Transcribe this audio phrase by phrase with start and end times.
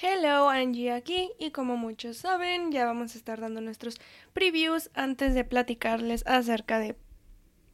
[0.00, 4.00] Hello, Angie aquí y como muchos saben, ya vamos a estar dando nuestros
[4.32, 6.94] previews antes de platicarles acerca de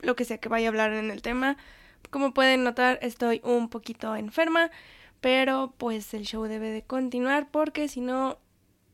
[0.01, 1.59] lo que sea que vaya a hablar en el tema.
[2.09, 4.71] Como pueden notar, estoy un poquito enferma,
[5.21, 8.39] pero pues el show debe de continuar porque si no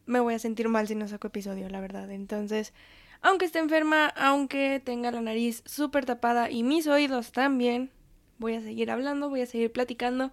[0.06, 2.10] me voy a sentir mal si no saco episodio, la verdad.
[2.10, 2.72] Entonces,
[3.22, 7.92] aunque esté enferma, aunque tenga la nariz súper tapada y mis oídos también,
[8.38, 10.32] voy a seguir hablando, voy a seguir platicando.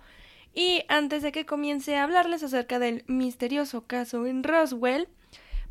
[0.58, 5.08] Y antes de que comience a hablarles acerca del misterioso caso en Roswell,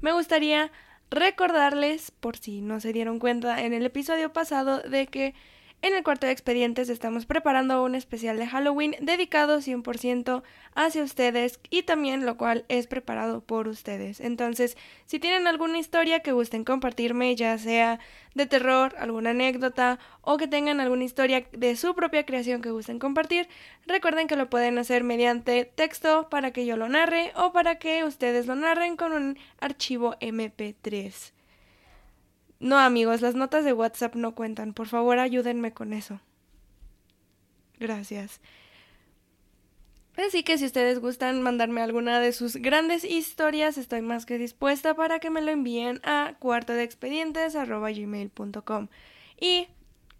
[0.00, 0.70] me gustaría
[1.10, 5.34] recordarles, por si no se dieron cuenta en el episodio pasado, de que
[5.82, 10.42] en el cuarto de expedientes estamos preparando un especial de Halloween dedicado 100%
[10.74, 14.20] hacia ustedes y también lo cual es preparado por ustedes.
[14.20, 14.76] Entonces,
[15.06, 18.00] si tienen alguna historia que gusten compartirme, ya sea
[18.34, 22.98] de terror, alguna anécdota o que tengan alguna historia de su propia creación que gusten
[22.98, 23.48] compartir,
[23.86, 28.02] recuerden que lo pueden hacer mediante texto para que yo lo narre o para que
[28.04, 31.35] ustedes lo narren con un archivo MP3.
[32.58, 34.72] No, amigos, las notas de WhatsApp no cuentan.
[34.72, 36.20] Por favor, ayúdenme con eso.
[37.78, 38.40] Gracias.
[40.16, 44.94] Así que si ustedes gustan mandarme alguna de sus grandes historias, estoy más que dispuesta
[44.94, 48.88] para que me lo envíen a cuartodeexpedientes.gmail.com
[49.38, 49.68] y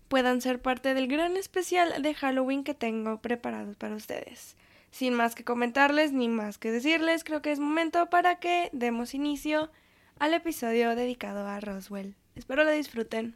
[0.09, 4.55] puedan ser parte del gran especial de Halloween que tengo preparado para ustedes.
[4.91, 9.15] Sin más que comentarles ni más que decirles, creo que es momento para que demos
[9.15, 9.71] inicio
[10.19, 12.15] al episodio dedicado a Roswell.
[12.37, 13.35] Espero lo disfruten.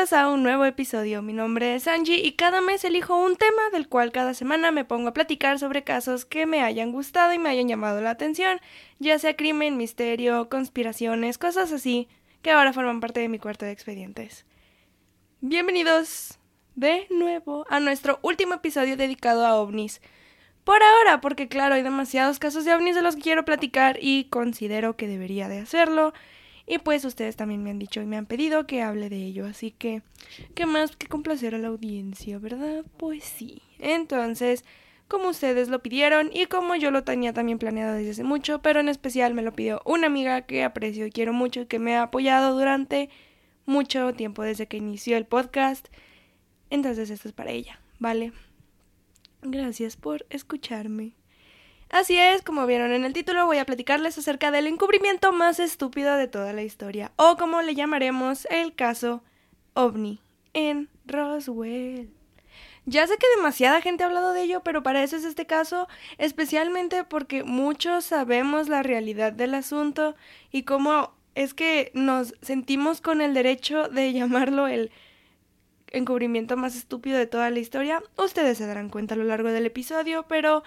[0.00, 1.20] A un nuevo episodio.
[1.20, 4.86] Mi nombre es Angie y cada mes elijo un tema del cual cada semana me
[4.86, 8.62] pongo a platicar sobre casos que me hayan gustado y me hayan llamado la atención,
[8.98, 12.08] ya sea crimen, misterio, conspiraciones, cosas así,
[12.40, 14.46] que ahora forman parte de mi cuarto de expedientes.
[15.42, 16.38] Bienvenidos
[16.76, 20.00] de nuevo a nuestro último episodio dedicado a ovnis.
[20.64, 24.24] Por ahora, porque claro, hay demasiados casos de ovnis de los que quiero platicar y
[24.30, 26.14] considero que debería de hacerlo.
[26.70, 29.44] Y pues ustedes también me han dicho y me han pedido que hable de ello,
[29.44, 30.02] así que,
[30.54, 32.84] ¿qué más que complacer a la audiencia, verdad?
[32.96, 33.60] Pues sí.
[33.80, 34.64] Entonces,
[35.08, 38.78] como ustedes lo pidieron y como yo lo tenía también planeado desde hace mucho, pero
[38.78, 41.96] en especial me lo pidió una amiga que aprecio y quiero mucho y que me
[41.96, 43.10] ha apoyado durante
[43.66, 45.88] mucho tiempo desde que inició el podcast.
[46.70, 48.32] Entonces esto es para ella, ¿vale?
[49.42, 51.14] Gracias por escucharme.
[51.90, 56.14] Así es, como vieron en el título, voy a platicarles acerca del encubrimiento más estúpido
[56.14, 59.24] de toda la historia, o como le llamaremos el caso
[59.74, 60.20] OVNI
[60.52, 62.10] en Roswell.
[62.86, 65.88] Ya sé que demasiada gente ha hablado de ello, pero para eso es este caso,
[66.18, 70.14] especialmente porque muchos sabemos la realidad del asunto
[70.52, 74.92] y cómo es que nos sentimos con el derecho de llamarlo el
[75.88, 78.00] encubrimiento más estúpido de toda la historia.
[78.16, 80.62] Ustedes se darán cuenta a lo largo del episodio, pero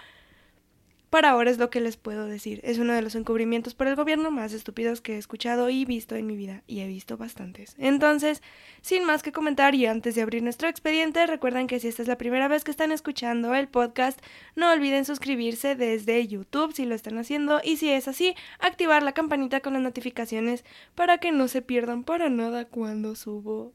[1.14, 2.60] para ahora es lo que les puedo decir.
[2.64, 6.16] Es uno de los encubrimientos por el gobierno más estúpidos que he escuchado y visto
[6.16, 7.76] en mi vida, y he visto bastantes.
[7.78, 8.42] Entonces,
[8.82, 12.08] sin más que comentar y antes de abrir nuestro expediente, recuerden que si esta es
[12.08, 14.20] la primera vez que están escuchando el podcast,
[14.56, 19.12] no olviden suscribirse desde YouTube si lo están haciendo y si es así, activar la
[19.12, 20.66] campanita con las notificaciones
[20.96, 23.72] para que no se pierdan para nada cuando subo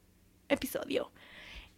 [0.48, 1.12] episodio.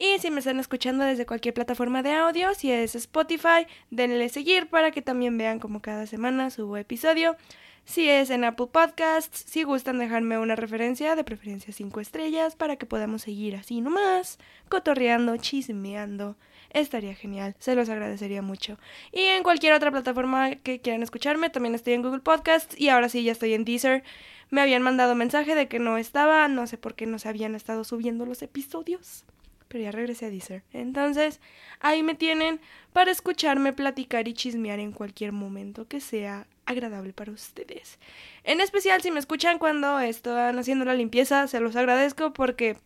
[0.03, 4.66] Y si me están escuchando desde cualquier plataforma de audio, si es Spotify, denle seguir
[4.71, 7.37] para que también vean como cada semana subo episodio.
[7.85, 12.76] Si es en Apple Podcasts, si gustan dejarme una referencia, de preferencia 5 estrellas, para
[12.76, 14.38] que podamos seguir así nomás,
[14.70, 16.38] cotorreando, chismeando.
[16.70, 18.79] Estaría genial, se los agradecería mucho.
[19.12, 23.11] Y en cualquier otra plataforma que quieran escucharme, también estoy en Google Podcasts y ahora
[23.11, 24.03] sí ya estoy en Deezer.
[24.49, 27.55] Me habían mandado mensaje de que no estaba, no sé por qué no se habían
[27.55, 29.26] estado subiendo los episodios
[29.70, 30.64] pero ya regresé a Deezer.
[30.72, 31.40] Entonces,
[31.78, 32.61] ahí me tienen
[32.93, 38.00] para escucharme platicar y chismear en cualquier momento que sea agradable para ustedes.
[38.43, 42.78] En especial si me escuchan cuando están haciendo la limpieza, se los agradezco porque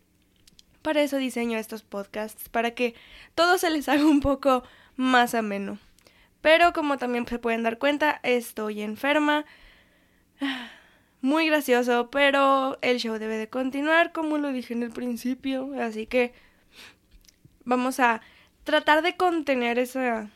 [0.83, 2.93] para eso diseño estos podcasts, para que
[3.33, 4.61] todo se les haga un poco
[4.95, 5.79] más ameno.
[6.41, 9.45] Pero como también se pueden dar cuenta, estoy enferma.
[11.21, 15.71] Muy gracioso, pero el show debe de continuar como lo dije en el principio.
[15.81, 16.33] Así que
[17.65, 18.21] vamos a
[18.63, 20.29] tratar de contener esa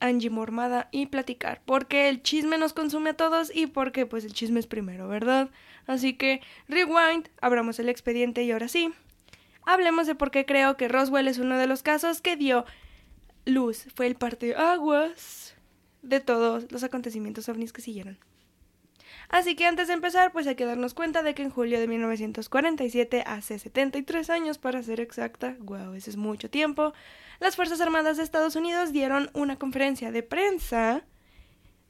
[0.00, 1.60] Angie mormada y platicar.
[1.64, 5.50] Porque el chisme nos consume a todos y porque pues el chisme es primero, ¿verdad?
[5.86, 8.92] Así que rewind, abramos el expediente y ahora sí.
[9.64, 12.64] Hablemos de por qué creo que Roswell es uno de los casos que dio
[13.44, 13.86] luz.
[13.94, 14.16] Fue el
[14.56, 15.54] aguas
[16.02, 18.18] de todos los acontecimientos ovnis que siguieron.
[19.28, 21.88] Así que antes de empezar, pues hay que darnos cuenta de que en julio de
[21.88, 26.92] 1947, hace 73 años para ser exacta, wow, ese es mucho tiempo,
[27.40, 31.04] las Fuerzas Armadas de Estados Unidos dieron una conferencia de prensa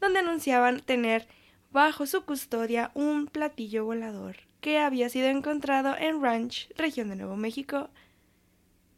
[0.00, 1.28] donde anunciaban tener
[1.70, 7.36] bajo su custodia un platillo volador que había sido encontrado en Ranch, región de Nuevo
[7.36, 7.90] México,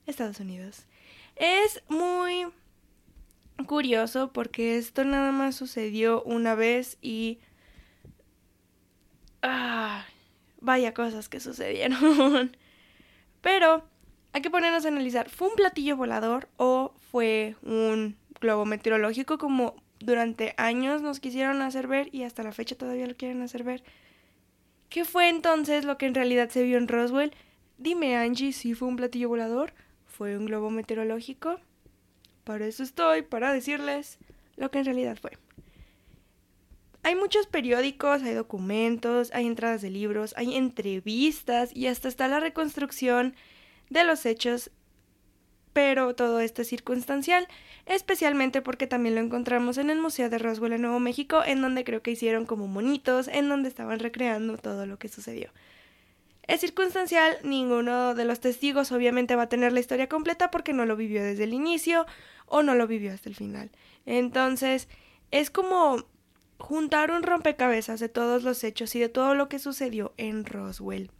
[0.06, 0.86] Estados Unidos.
[1.36, 2.46] Es muy
[3.66, 7.40] curioso porque esto nada más sucedió una vez y...
[9.42, 10.04] Ah,
[10.60, 12.56] vaya cosas que sucedieron.
[13.40, 13.84] Pero
[14.32, 19.76] hay que ponernos a analizar, ¿fue un platillo volador o fue un globo meteorológico como
[20.00, 23.82] durante años nos quisieron hacer ver y hasta la fecha todavía lo quieren hacer ver.
[24.88, 27.32] ¿Qué fue entonces lo que en realidad se vio en Roswell?
[27.78, 29.72] Dime, Angie, si fue un platillo volador,
[30.06, 31.60] fue un globo meteorológico.
[32.44, 34.18] Para eso estoy, para decirles
[34.56, 35.32] lo que en realidad fue.
[37.08, 42.38] Hay muchos periódicos, hay documentos, hay entradas de libros, hay entrevistas y hasta está la
[42.38, 43.34] reconstrucción
[43.88, 44.70] de los hechos
[45.72, 47.48] pero todo esto es circunstancial,
[47.86, 51.82] especialmente porque también lo encontramos en el Museo de Roswell en Nuevo México, en donde
[51.82, 55.48] creo que hicieron como monitos, en donde estaban recreando todo lo que sucedió.
[56.46, 60.84] Es circunstancial, ninguno de los testigos obviamente va a tener la historia completa porque no
[60.84, 62.04] lo vivió desde el inicio
[62.44, 63.70] o no lo vivió hasta el final.
[64.04, 64.88] Entonces,
[65.30, 66.04] es como
[66.58, 71.10] juntar un rompecabezas de todos los hechos y de todo lo que sucedió en Roswell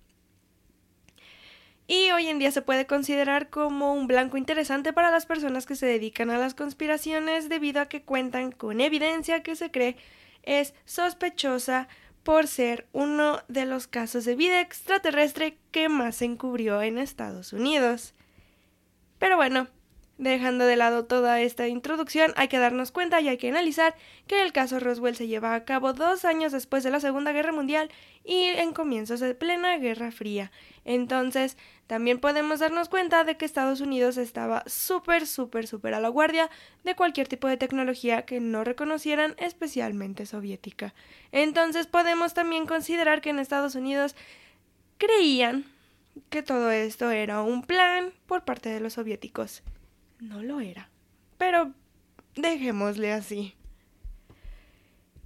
[1.88, 5.75] y hoy en día se puede considerar como un blanco interesante para las personas que
[5.75, 9.96] se dedican a las conspiraciones debido a que cuentan con evidencia que se cree
[10.43, 11.88] es sospechosa
[12.23, 17.55] por ser uno de los casos de vida extraterrestre que más se encubrió en Estados
[17.55, 18.14] Unidos.
[19.19, 19.67] Pero bueno,
[20.19, 23.94] Dejando de lado toda esta introducción, hay que darnos cuenta y hay que analizar
[24.26, 27.53] que el caso Roswell se lleva a cabo dos años después de la Segunda Guerra
[27.53, 27.88] Mundial
[28.25, 30.50] y en comienzos de plena Guerra Fría.
[30.85, 31.56] Entonces,
[31.87, 36.50] también podemos darnos cuenta de que Estados Unidos estaba súper, súper, súper a la guardia
[36.82, 40.94] de cualquier tipo de tecnología que no reconocieran, especialmente soviética.
[41.31, 44.17] Entonces, podemos también considerar que en Estados Unidos
[44.97, 45.64] creían
[46.29, 49.62] que todo esto era un plan por parte de los soviéticos
[50.19, 50.88] no lo era.
[51.37, 51.73] Pero
[52.37, 53.55] dejémosle así.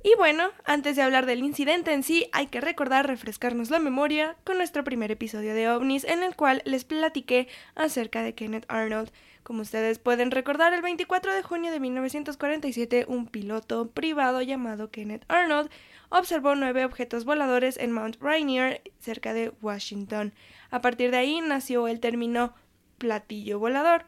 [0.04, 4.36] Y bueno, antes de hablar del incidente en sí, hay que recordar refrescarnos la memoria
[4.42, 7.46] con nuestro primer episodio de OVNIs en el cual les platiqué
[7.76, 9.12] acerca de Kenneth Arnold.
[9.44, 15.24] Como ustedes pueden recordar, el 24 de junio de 1947, un piloto privado llamado Kenneth
[15.28, 15.70] Arnold
[16.08, 20.34] observó nueve objetos voladores en Mount Rainier, cerca de Washington.
[20.70, 22.54] A partir de ahí nació el término
[22.98, 24.04] platillo volador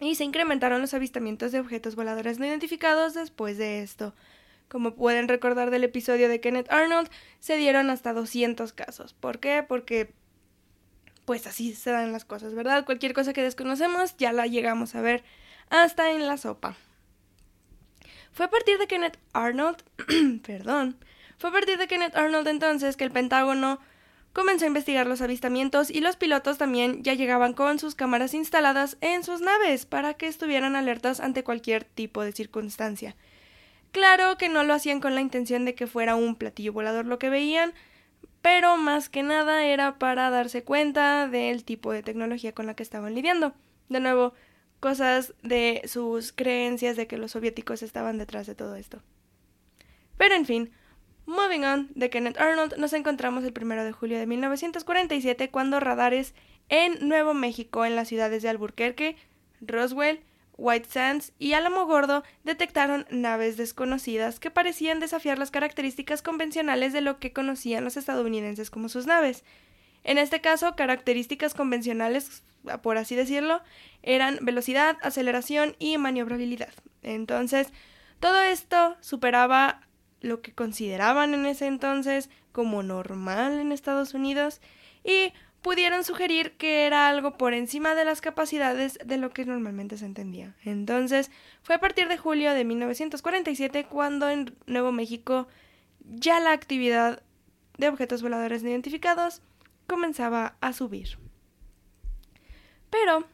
[0.00, 4.14] y se incrementaron los avistamientos de objetos voladores no identificados después de esto.
[4.68, 9.14] Como pueden recordar del episodio de Kenneth Arnold, se dieron hasta 200 casos.
[9.14, 9.64] ¿Por qué?
[9.66, 10.14] Porque
[11.24, 12.84] pues así se dan las cosas, ¿verdad?
[12.84, 15.22] Cualquier cosa que desconocemos ya la llegamos a ver
[15.68, 16.76] hasta en la sopa.
[18.32, 19.82] Fue a partir de Kenneth Arnold,
[20.46, 20.96] perdón,
[21.38, 23.80] fue a partir de Kenneth Arnold entonces que el Pentágono
[24.32, 28.96] comenzó a investigar los avistamientos y los pilotos también ya llegaban con sus cámaras instaladas
[29.00, 33.16] en sus naves para que estuvieran alertas ante cualquier tipo de circunstancia.
[33.92, 37.18] Claro que no lo hacían con la intención de que fuera un platillo volador lo
[37.18, 37.74] que veían,
[38.40, 42.82] pero más que nada era para darse cuenta del tipo de tecnología con la que
[42.82, 43.52] estaban lidiando.
[43.88, 44.32] De nuevo,
[44.78, 49.02] cosas de sus creencias de que los soviéticos estaban detrás de todo esto.
[50.16, 50.70] Pero en fin,
[51.30, 56.34] Moving on, de Kenneth Arnold, nos encontramos el 1 de julio de 1947 cuando radares
[56.68, 59.14] en Nuevo México, en las ciudades de Albuquerque,
[59.60, 60.24] Roswell,
[60.56, 67.00] White Sands y Álamo Gordo detectaron naves desconocidas que parecían desafiar las características convencionales de
[67.00, 69.44] lo que conocían los estadounidenses como sus naves.
[70.02, 72.42] En este caso, características convencionales,
[72.82, 73.62] por así decirlo,
[74.02, 76.72] eran velocidad, aceleración y maniobrabilidad.
[77.04, 77.68] Entonces,
[78.18, 79.82] todo esto superaba
[80.20, 84.60] lo que consideraban en ese entonces como normal en Estados Unidos
[85.04, 89.98] y pudieron sugerir que era algo por encima de las capacidades de lo que normalmente
[89.98, 90.54] se entendía.
[90.64, 91.30] Entonces,
[91.62, 95.48] fue a partir de julio de 1947 cuando en Nuevo México
[96.04, 97.22] ya la actividad
[97.76, 99.42] de objetos voladores no identificados
[99.86, 101.18] comenzaba a subir.
[102.90, 103.26] Pero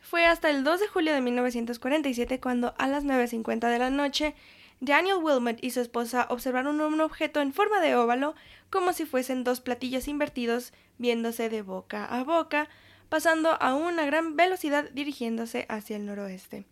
[0.00, 4.34] fue hasta el 2 de julio de 1947 cuando a las 9.50 de la noche
[4.82, 8.34] Daniel Wilmot y su esposa observaron un objeto en forma de óvalo
[8.68, 12.68] como si fuesen dos platillos invertidos viéndose de boca a boca,
[13.08, 16.64] pasando a una gran velocidad dirigiéndose hacia el noroeste.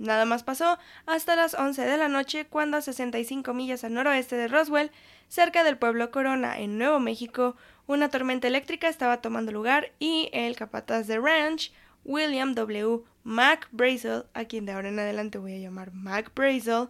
[0.00, 0.76] Nada más pasó
[1.06, 4.90] hasta las 11 de la noche cuando a 65 millas al noroeste de Roswell,
[5.28, 7.54] cerca del pueblo Corona en Nuevo México,
[7.86, 11.72] una tormenta eléctrica estaba tomando lugar y el capataz de ranch,
[12.04, 13.04] William W.
[13.22, 16.88] Mac Brazel, a quien de ahora en adelante voy a llamar Mac Brazel,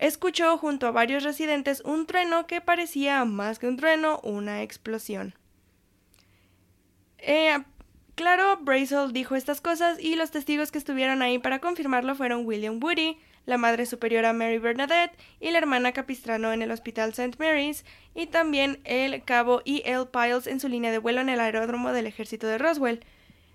[0.00, 5.34] escuchó junto a varios residentes un trueno que parecía más que un trueno, una explosión.
[7.18, 7.56] Eh,
[8.14, 12.82] claro, Brazel dijo estas cosas y los testigos que estuvieron ahí para confirmarlo fueron William
[12.82, 17.36] Woody, la madre superiora Mary Bernadette y la hermana Capistrano en el Hospital St.
[17.38, 19.82] Mary's y también el cabo E.
[19.84, 20.06] L.
[20.06, 23.04] Piles en su línea de vuelo en el aeródromo del ejército de Roswell.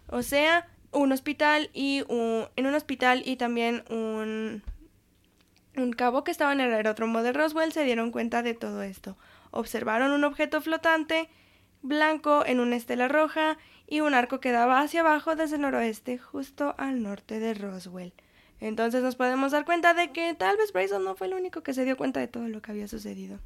[0.10, 4.64] O sea, un hospital y un, en un hospital y también un
[5.78, 9.18] un cabo que estaba en el aeródromo de Roswell se dieron cuenta de todo esto.
[9.52, 11.30] Observaron un objeto flotante
[11.82, 16.18] blanco en una estela roja y un arco que daba hacia abajo desde el noroeste
[16.18, 18.14] justo al norte de Roswell.
[18.60, 21.74] Entonces nos podemos dar cuenta de que tal vez Bryson no fue el único que
[21.74, 23.40] se dio cuenta de todo lo que había sucedido.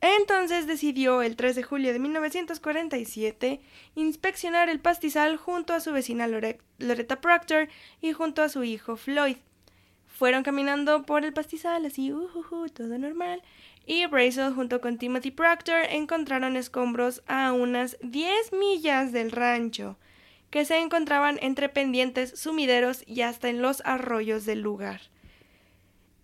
[0.00, 3.60] Entonces decidió el 3 de julio de 1947
[3.96, 7.68] inspeccionar el pastizal junto a su vecina Loretta Proctor
[8.00, 9.38] y junto a su hijo Floyd.
[10.18, 13.40] Fueron caminando por el pastizal, así, uh, uh, uh, todo normal.
[13.86, 19.96] Y Brazel junto con Timothy Proctor encontraron escombros a unas 10 millas del rancho,
[20.50, 25.02] que se encontraban entre pendientes, sumideros y hasta en los arroyos del lugar.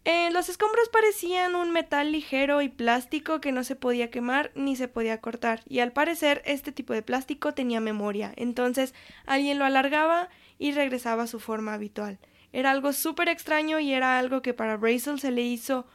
[0.04, 4.74] Eh, los escombros parecían un metal ligero y plástico que no se podía quemar ni
[4.74, 8.92] se podía cortar, y al parecer este tipo de plástico tenía memoria, entonces
[9.24, 12.18] alguien lo alargaba y regresaba a su forma habitual.
[12.54, 15.86] Era algo súper extraño y era algo que para Brazel se le hizo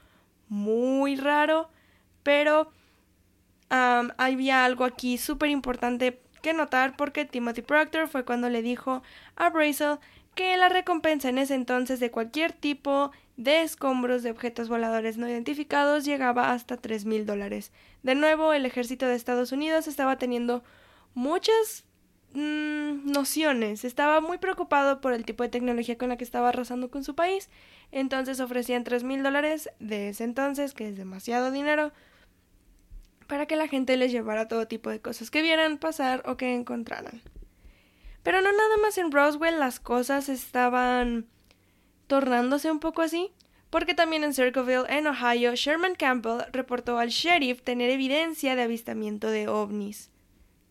[0.49, 1.69] muy raro,
[2.21, 2.73] pero
[3.69, 9.01] había algo aquí súper importante que notar porque Timothy Proctor fue cuando le dijo
[9.37, 9.99] a Brazel
[10.35, 15.29] que la recompensa en ese entonces de cualquier tipo de escombros de objetos voladores no
[15.29, 17.71] identificados llegaba hasta tres mil dólares.
[18.03, 20.61] De nuevo, el ejército de Estados Unidos estaba teniendo
[21.13, 21.85] muchas
[22.33, 23.83] Mm, nociones.
[23.83, 27.15] Estaba muy preocupado por el tipo de tecnología con la que estaba arrasando con su
[27.15, 27.50] país.
[27.91, 31.91] Entonces ofrecían tres mil dólares de ese entonces, que es demasiado dinero,
[33.27, 36.53] para que la gente les llevara todo tipo de cosas que vieran pasar o que
[36.53, 37.21] encontraran.
[38.21, 41.27] Pero no nada más en Roswell las cosas estaban
[42.07, 43.31] tornándose un poco así,
[43.69, 49.29] porque también en Circleville, en Ohio, Sherman Campbell reportó al sheriff tener evidencia de avistamiento
[49.29, 50.12] de ovnis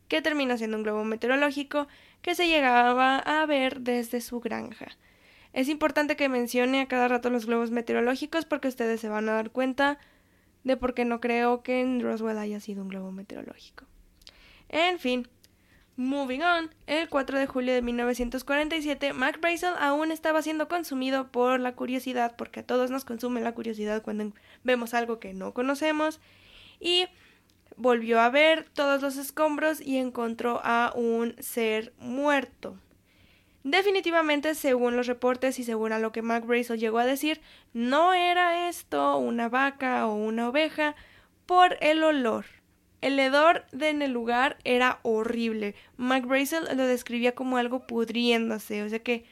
[0.08, 1.86] que termina siendo un globo meteorológico
[2.22, 4.88] que se llegaba a ver desde su granja.
[5.52, 9.32] Es importante que mencione a cada rato los globos meteorológicos porque ustedes se van a
[9.32, 9.98] dar cuenta
[10.64, 13.84] de por qué no creo que en Roswell haya sido un globo meteorológico.
[14.68, 15.28] En fin,
[15.96, 21.58] moving on, el 4 de julio de 1947, Mac Brazel aún estaba siendo consumido por
[21.58, 26.20] la curiosidad, porque a todos nos consume la curiosidad cuando vemos algo que no conocemos,
[26.78, 27.06] y
[27.78, 32.76] volvió a ver todos los escombros y encontró a un ser muerto.
[33.64, 37.40] Definitivamente, según los reportes y según a lo que Mac Brazel llegó a decir,
[37.72, 40.94] no era esto una vaca o una oveja
[41.46, 42.46] por el olor.
[43.00, 45.74] El hedor de en el lugar era horrible.
[45.96, 49.24] Mac lo describía como algo pudriéndose, o sea que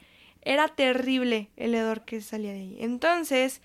[0.43, 2.77] era terrible el hedor que salía de ahí.
[2.79, 3.61] Entonces,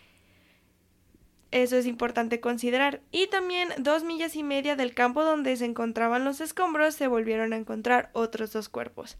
[1.51, 3.01] eso es importante considerar.
[3.11, 7.53] Y también dos millas y media del campo donde se encontraban los escombros se volvieron
[7.53, 9.17] a encontrar otros dos cuerpos.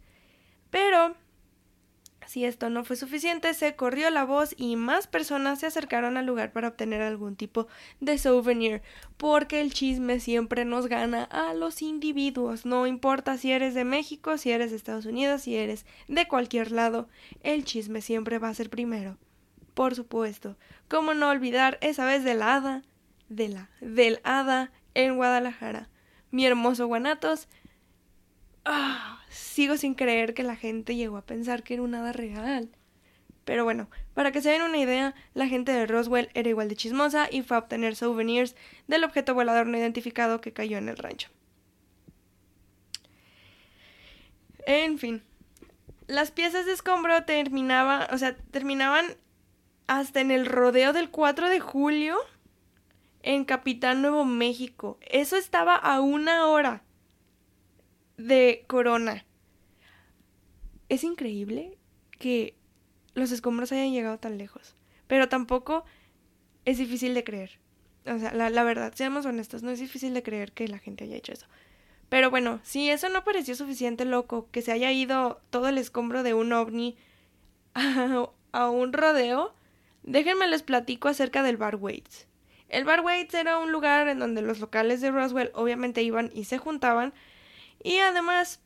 [0.70, 1.16] Pero,
[2.26, 6.26] si esto no fue suficiente, se corrió la voz y más personas se acercaron al
[6.26, 7.68] lugar para obtener algún tipo
[8.00, 8.82] de souvenir,
[9.18, 14.38] porque el chisme siempre nos gana a los individuos, no importa si eres de México,
[14.38, 17.10] si eres de Estados Unidos, si eres de cualquier lado,
[17.44, 19.18] el chisme siempre va a ser primero.
[19.74, 20.58] Por supuesto,
[20.90, 22.84] ¿cómo no olvidar esa vez del hada,
[23.30, 25.90] de la, del hada en Guadalajara?
[26.30, 27.48] Mi hermoso Guanatos.
[28.66, 32.70] Ah, sigo sin creer que la gente llegó a pensar que era un hada real.
[33.46, 36.76] Pero bueno, para que se den una idea, la gente de Roswell era igual de
[36.76, 38.56] chismosa y fue a obtener souvenirs
[38.88, 41.30] del objeto volador no identificado que cayó en el rancho.
[44.66, 45.24] En fin.
[46.08, 49.06] Las piezas de escombro terminaban, o sea, terminaban
[49.92, 52.16] hasta en el rodeo del 4 de julio
[53.24, 54.98] en Capitán Nuevo México.
[55.02, 56.82] Eso estaba a una hora
[58.16, 59.26] de Corona.
[60.88, 61.78] Es increíble
[62.20, 62.56] que
[63.16, 64.78] los escombros hayan llegado tan lejos.
[65.08, 65.84] Pero tampoco
[66.64, 67.60] es difícil de creer.
[68.06, 71.18] O sea, la, verdad, seamos honestos, no es difícil de creer que la gente haya
[71.18, 71.48] hecho eso.
[72.08, 76.24] Pero bueno, si eso no pareció suficiente loco, que se haya ido todo el escombro
[76.24, 76.96] de un ovni
[78.54, 79.54] a un rodeo,
[80.04, 82.28] déjenme les platico acerca del Bar Waits.
[82.70, 86.46] El Bar Waits era un lugar en donde los locales de Roswell obviamente iban y
[86.46, 87.14] se juntaban,
[87.84, 88.62] y además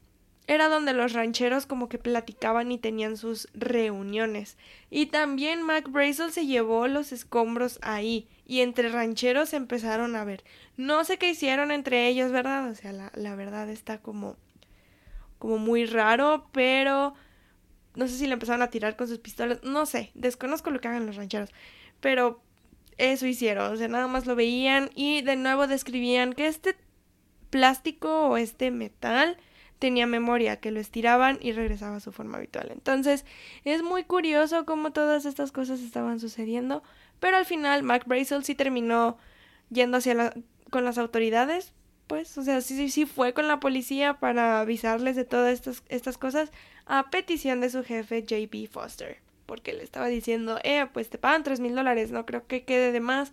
[0.48, 4.58] era donde los rancheros como que platicaban y tenían sus reuniones.
[4.92, 10.44] Y también Mac Brazel se llevó los escombros ahí y entre rancheros empezaron a ver.
[10.78, 12.70] No sé qué hicieron entre ellos, ¿verdad?
[12.70, 14.36] O sea, la, la verdad está como
[15.38, 17.14] como muy raro, pero
[17.96, 20.88] no sé si le empezaron a tirar con sus pistolas, no sé, desconozco lo que
[20.88, 21.50] hagan los rancheros,
[22.00, 22.42] pero
[22.98, 26.76] eso hicieron, o sea, nada más lo veían y de nuevo describían que este
[27.50, 29.38] plástico o este metal
[29.80, 32.70] tenía memoria, que lo estiraban y regresaba a su forma habitual.
[32.72, 33.26] Entonces,
[33.66, 36.84] es muy curioso cómo todas estas cosas estaban sucediendo,
[37.20, 39.18] pero al final Mac Brazel sí terminó
[39.70, 40.34] yendo hacia la,
[40.70, 41.74] con las autoridades,
[42.08, 46.18] pues, o sea, sí, sí fue con la policía para avisarles de todas estas, estas
[46.18, 46.52] cosas
[46.86, 51.44] a petición de su jefe JB Foster, porque le estaba diciendo, eh, pues te pagan
[51.44, 53.32] tres mil dólares, no creo que quede de más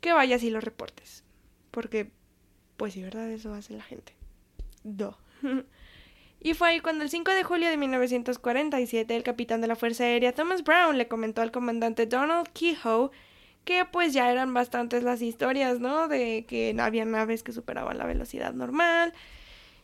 [0.00, 1.24] que vayas y lo reportes,
[1.70, 2.10] porque,
[2.76, 3.30] pues sí, ¿verdad?
[3.30, 4.14] Eso hace la gente.
[4.84, 5.18] Do.
[6.40, 10.04] y fue ahí cuando el 5 de julio de 1947 el capitán de la Fuerza
[10.04, 13.10] Aérea Thomas Brown le comentó al comandante Donald Kehoe
[13.64, 16.08] que pues ya eran bastantes las historias, ¿no?
[16.08, 19.12] De que había naves que superaban la velocidad normal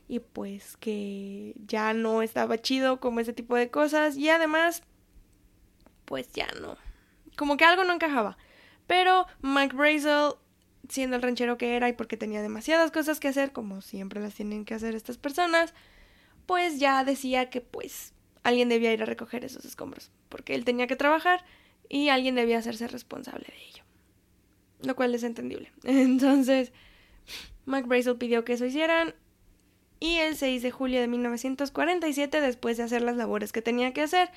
[0.09, 4.83] y pues que ya no estaba chido como ese tipo de cosas y además
[6.05, 6.77] pues ya no.
[7.37, 8.37] Como que algo no encajaba.
[8.87, 10.35] Pero Mike Brazel
[10.89, 14.35] siendo el ranchero que era y porque tenía demasiadas cosas que hacer, como siempre las
[14.35, 15.75] tienen que hacer estas personas,
[16.47, 18.13] pues ya decía que pues
[18.43, 21.45] alguien debía ir a recoger esos escombros, porque él tenía que trabajar
[21.89, 23.85] y alguien debía hacerse responsable de ello.
[24.83, 25.73] Lo cual es entendible.
[25.85, 26.73] Entonces,
[27.65, 29.15] Mac Brazel pidió que eso hicieran
[30.01, 34.03] y el 6 de julio de 1947, después de hacer las labores que tenía que
[34.03, 34.31] hacer,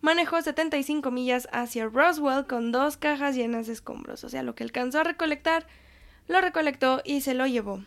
[0.00, 4.64] manejó 75 millas hacia Roswell con dos cajas llenas de escombros, o sea, lo que
[4.64, 5.66] alcanzó a recolectar
[6.26, 7.84] lo recolectó y se lo llevó.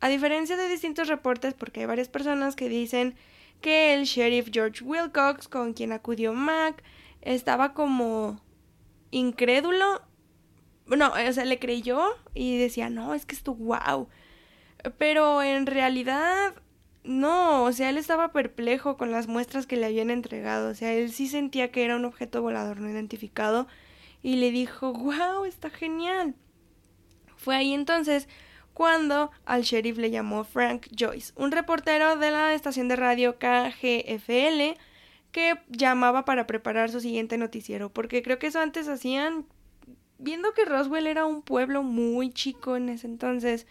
[0.00, 3.14] A diferencia de distintos reportes, porque hay varias personas que dicen
[3.60, 6.82] que el sheriff George Wilcox, con quien acudió Mac,
[7.20, 8.40] estaba como
[9.10, 10.02] incrédulo.
[10.86, 12.02] No, o sea, le creyó
[12.34, 14.08] y decía, no, es que esto, wow.
[14.98, 16.54] Pero en realidad,
[17.10, 20.70] no, o sea, él estaba perplejo con las muestras que le habían entregado.
[20.70, 23.66] O sea, él sí sentía que era un objeto volador no identificado
[24.22, 26.36] y le dijo, wow, está genial.
[27.36, 28.28] Fue ahí entonces
[28.74, 34.78] cuando al sheriff le llamó Frank Joyce, un reportero de la estación de radio KGFL
[35.32, 39.46] que llamaba para preparar su siguiente noticiero, porque creo que eso antes hacían,
[40.18, 43.66] viendo que Roswell era un pueblo muy chico en ese entonces,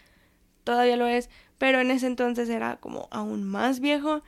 [0.63, 4.23] todavía lo es, pero en ese entonces era como aún más viejo,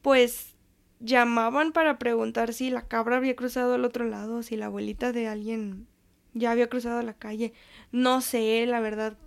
[0.00, 0.54] pues
[1.00, 5.28] llamaban para preguntar si la cabra había cruzado al otro lado, si la abuelita de
[5.28, 5.86] alguien
[6.32, 7.52] ya había cruzado la calle.
[7.90, 9.18] No sé, la verdad,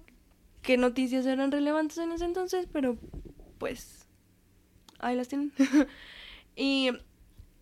[0.62, 2.98] qué noticias eran relevantes en ese entonces, pero
[3.60, 4.08] pues
[5.00, 5.52] ahí las tienen.
[6.56, 6.92] y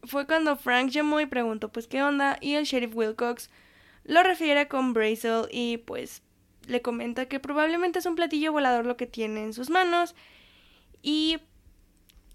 [0.03, 3.49] fue cuando Frank llamó y preguntó pues qué onda y el sheriff Wilcox
[4.03, 6.21] lo refiere con Brazel y pues
[6.67, 10.15] le comenta que probablemente es un platillo volador lo que tiene en sus manos
[11.01, 11.39] y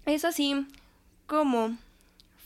[0.05, 0.67] es así
[1.25, 1.77] como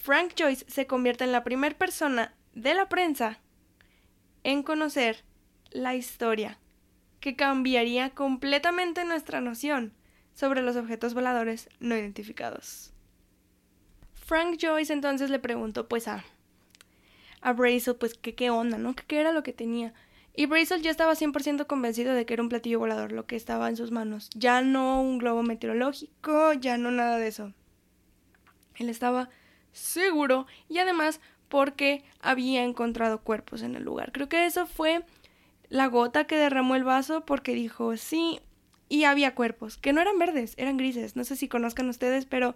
[0.02, 3.40] Frank Joyce se convierte en la primera persona de la prensa
[4.44, 5.24] en conocer
[5.72, 6.60] la historia,
[7.20, 9.94] que cambiaría completamente nuestra noción
[10.34, 12.92] sobre los objetos voladores no identificados.
[14.14, 16.24] Frank Joyce entonces le preguntó pues a,
[17.42, 18.96] a Brazel pues qué onda, ¿no?
[18.96, 19.94] Qué era lo que tenía.
[20.36, 23.70] Y Brazel ya estaba 100% convencido de que era un platillo volador lo que estaba
[23.70, 24.30] en sus manos.
[24.34, 27.54] Ya no un globo meteorológico, ya no nada de eso.
[28.76, 29.30] Él estaba
[29.72, 34.12] seguro y además porque había encontrado cuerpos en el lugar.
[34.12, 35.06] Creo que eso fue
[35.70, 38.40] la gota que derramó el vaso porque dijo sí
[38.90, 41.16] y había cuerpos que no eran verdes, eran grises.
[41.16, 42.56] No sé si conozcan ustedes, pero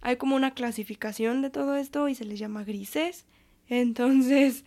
[0.00, 3.26] hay como una clasificación de todo esto y se les llama grises.
[3.68, 4.64] Entonces,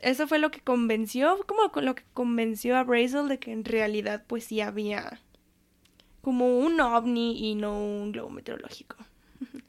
[0.00, 4.24] eso fue lo que convenció, como lo que convenció a Brazel de que en realidad
[4.26, 5.20] pues sí había
[6.20, 8.96] como un ovni y no un globo meteorológico.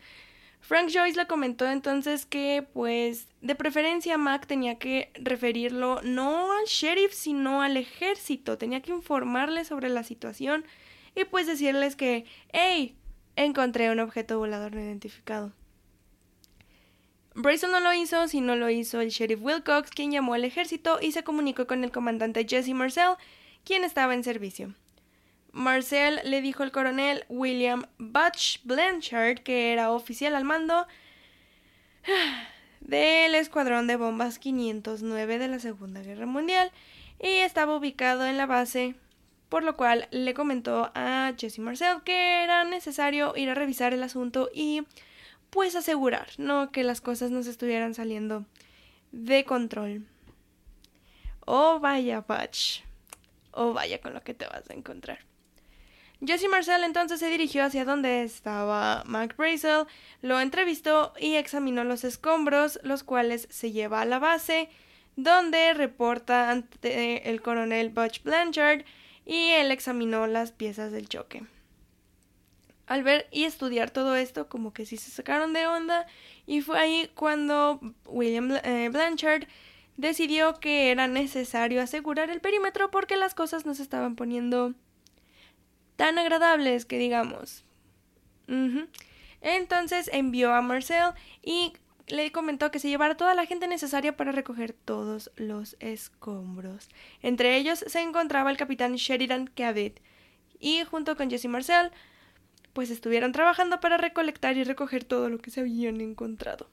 [0.61, 6.65] Frank Joyce le comentó entonces que, pues, de preferencia Mac tenía que referirlo no al
[6.65, 8.57] sheriff, sino al ejército.
[8.57, 10.63] Tenía que informarle sobre la situación
[11.15, 12.95] y pues decirles que, hey,
[13.35, 15.51] encontré un objeto volador no identificado.
[17.41, 21.11] Brayson no lo hizo, sino lo hizo el sheriff Wilcox, quien llamó al ejército y
[21.11, 23.15] se comunicó con el comandante Jesse Marcel,
[23.63, 24.73] quien estaba en servicio.
[25.51, 30.87] Marcel le dijo al coronel William Butch Blanchard, que era oficial al mando
[32.79, 36.71] del Escuadrón de Bombas 509 de la Segunda Guerra Mundial,
[37.19, 38.95] y estaba ubicado en la base,
[39.49, 44.03] por lo cual le comentó a Jesse Marcel que era necesario ir a revisar el
[44.03, 44.83] asunto y
[45.51, 46.71] pues asegurar, ¿no?
[46.71, 48.45] Que las cosas no se estuvieran saliendo
[49.11, 50.07] de control.
[51.45, 52.83] Oh, vaya, Butch.
[53.51, 55.19] Oh, vaya con lo que te vas a encontrar.
[56.23, 59.87] Jesse Marcel entonces se dirigió hacia donde estaba Mac Brazel,
[60.21, 64.69] lo entrevistó y examinó los escombros, los cuales se lleva a la base,
[65.15, 68.85] donde reporta ante el coronel Butch Blanchard
[69.25, 71.43] y él examinó las piezas del choque.
[72.91, 76.07] Al ver y estudiar todo esto, como que sí se sacaron de onda,
[76.45, 79.47] y fue ahí cuando William eh, Blanchard
[79.95, 84.73] decidió que era necesario asegurar el perímetro porque las cosas no se estaban poniendo
[85.95, 87.63] tan agradables que digamos.
[89.39, 91.71] Entonces envió a Marcel y
[92.07, 96.89] le comentó que se llevara toda la gente necesaria para recoger todos los escombros.
[97.21, 100.01] Entre ellos se encontraba el capitán Sheridan Cabot
[100.59, 101.89] y junto con Jesse Marcel
[102.73, 106.69] pues estuvieron trabajando para recolectar y recoger todo lo que se habían encontrado.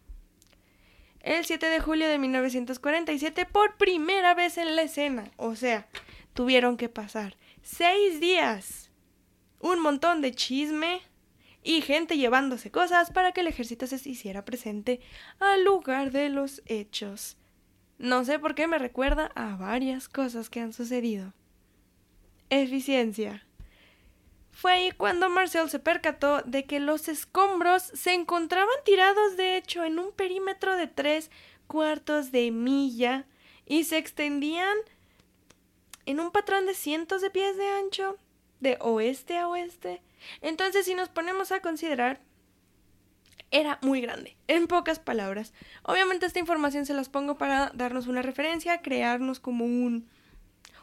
[1.21, 5.89] El 7 de julio de 1947, por primera vez en la escena, o sea,
[6.33, 8.91] tuvieron que pasar seis días
[9.61, 11.03] un montón de chisme
[11.63, 15.01] y gente llevándose cosas para que el ejército se hiciera presente
[15.41, 17.37] al lugar de los hechos.
[17.99, 21.35] No sé por qué me recuerda a varias cosas que han sucedido.
[22.49, 23.48] Eficiencia.
[24.59, 29.85] Fue ahí cuando Marcel se percató de que los escombros se encontraban tirados de hecho
[29.85, 31.31] en un perímetro de tres
[31.69, 33.25] cuartos de milla
[33.67, 34.77] y se extendían
[36.07, 38.19] en un patrón de cientos de pies de ancho
[38.59, 40.03] de oeste a oeste.
[40.41, 42.21] Entonces, si nos ponemos a considerar,
[43.53, 45.53] era muy grande, en pocas palabras.
[45.85, 50.09] Obviamente esta información se las pongo para darnos una referencia, crearnos como un,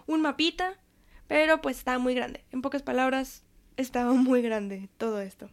[0.06, 0.80] un mapita,
[1.28, 2.46] pero pues está muy grande.
[2.54, 3.45] En pocas palabras,
[3.78, 5.50] estaba muy grande todo esto.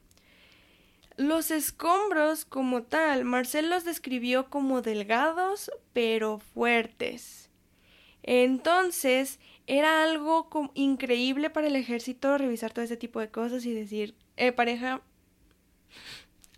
[1.16, 7.50] Los escombros como tal, Marcel los describió como delgados pero fuertes.
[8.22, 14.14] Entonces, era algo increíble para el ejército revisar todo ese tipo de cosas y decir,
[14.36, 15.02] eh, pareja,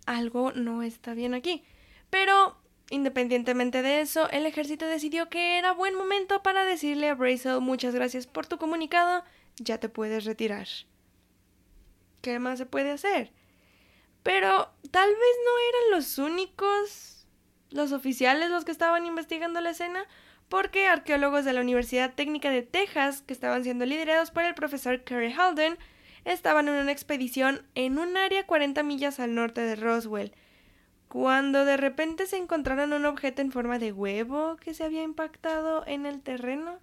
[0.06, 1.64] algo no está bien aquí.
[2.10, 2.56] Pero,
[2.90, 7.94] independientemente de eso, el ejército decidió que era buen momento para decirle a Brazel muchas
[7.94, 9.24] gracias por tu comunicado,
[9.56, 10.68] ya te puedes retirar.
[12.24, 13.32] ¿Qué más se puede hacer?
[14.22, 17.26] Pero tal vez no eran los únicos,
[17.68, 20.06] los oficiales los que estaban investigando la escena,
[20.48, 25.04] porque arqueólogos de la Universidad Técnica de Texas, que estaban siendo liderados por el profesor
[25.04, 25.76] Kerry Halden,
[26.24, 30.32] estaban en una expedición en un área 40 millas al norte de Roswell,
[31.08, 35.86] cuando de repente se encontraron un objeto en forma de huevo que se había impactado
[35.86, 36.78] en el terreno.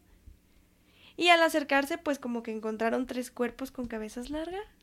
[1.18, 4.81] Y al acercarse, pues como que encontraron tres cuerpos con cabezas largas.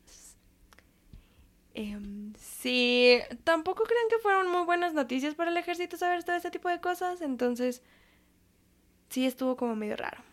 [1.73, 6.51] Em, sí, tampoco creen que fueron muy buenas noticias para el ejército saber todo este
[6.51, 7.83] tipo de cosas, entonces
[9.09, 10.23] sí estuvo como medio raro.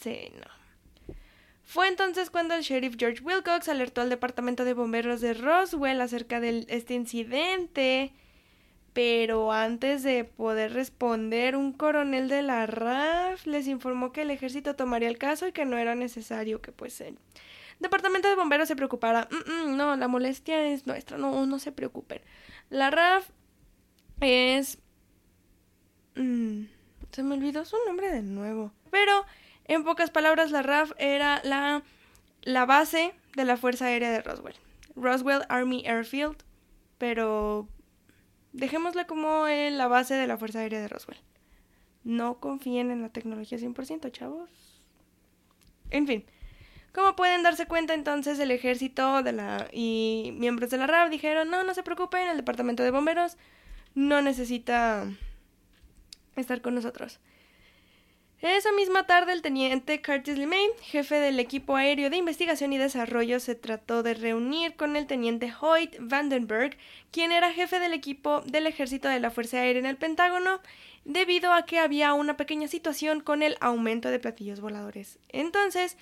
[0.00, 1.14] Sí, no.
[1.64, 6.40] Fue entonces cuando el sheriff George Wilcox alertó al departamento de bomberos de Roswell acerca
[6.40, 8.14] de este incidente.
[8.98, 14.74] Pero antes de poder responder, un coronel de la RAF les informó que el ejército
[14.74, 17.16] tomaría el caso y que no era necesario que pues el
[17.78, 19.28] departamento de bomberos se preocupara.
[19.68, 22.20] No, la molestia es nuestra, no, no se preocupen.
[22.70, 23.28] La RAF
[24.20, 24.78] es...
[26.16, 26.64] Mm,
[27.12, 28.72] se me olvidó su nombre de nuevo.
[28.90, 29.24] Pero,
[29.66, 31.84] en pocas palabras, la RAF era la,
[32.42, 34.56] la base de la Fuerza Aérea de Roswell.
[34.96, 36.42] Roswell Army Airfield.
[36.98, 37.68] Pero
[38.58, 41.18] dejémosla como la base de la Fuerza Aérea de Roswell.
[42.04, 44.50] No confíen en la tecnología 100%, chavos.
[45.90, 46.24] En fin,
[46.92, 51.50] como pueden darse cuenta, entonces el ejército de la y miembros de la RAF dijeron,
[51.50, 53.36] no, no se preocupen, el departamento de bomberos
[53.94, 55.06] no necesita
[56.36, 57.20] estar con nosotros.
[58.40, 63.40] Esa misma tarde, el teniente Curtis LeMay, jefe del equipo aéreo de investigación y desarrollo,
[63.40, 66.76] se trató de reunir con el teniente Hoyt Vandenberg,
[67.10, 70.60] quien era jefe del equipo del ejército de la Fuerza Aérea en el Pentágono,
[71.04, 75.18] debido a que había una pequeña situación con el aumento de platillos voladores.
[75.30, 75.96] Entonces,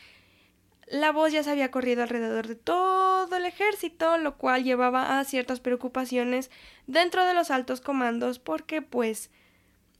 [0.86, 5.24] la voz ya se había corrido alrededor de todo el ejército, lo cual llevaba a
[5.24, 6.50] ciertas preocupaciones
[6.86, 9.30] dentro de los altos comandos, porque pues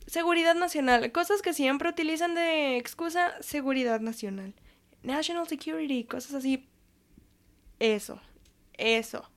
[0.07, 4.55] Seguridad nacional, cosas que siempre utilizan de excusa, seguridad nacional.
[5.03, 6.69] National security, cosas así.
[7.81, 8.21] Eso,
[8.75, 9.29] eso.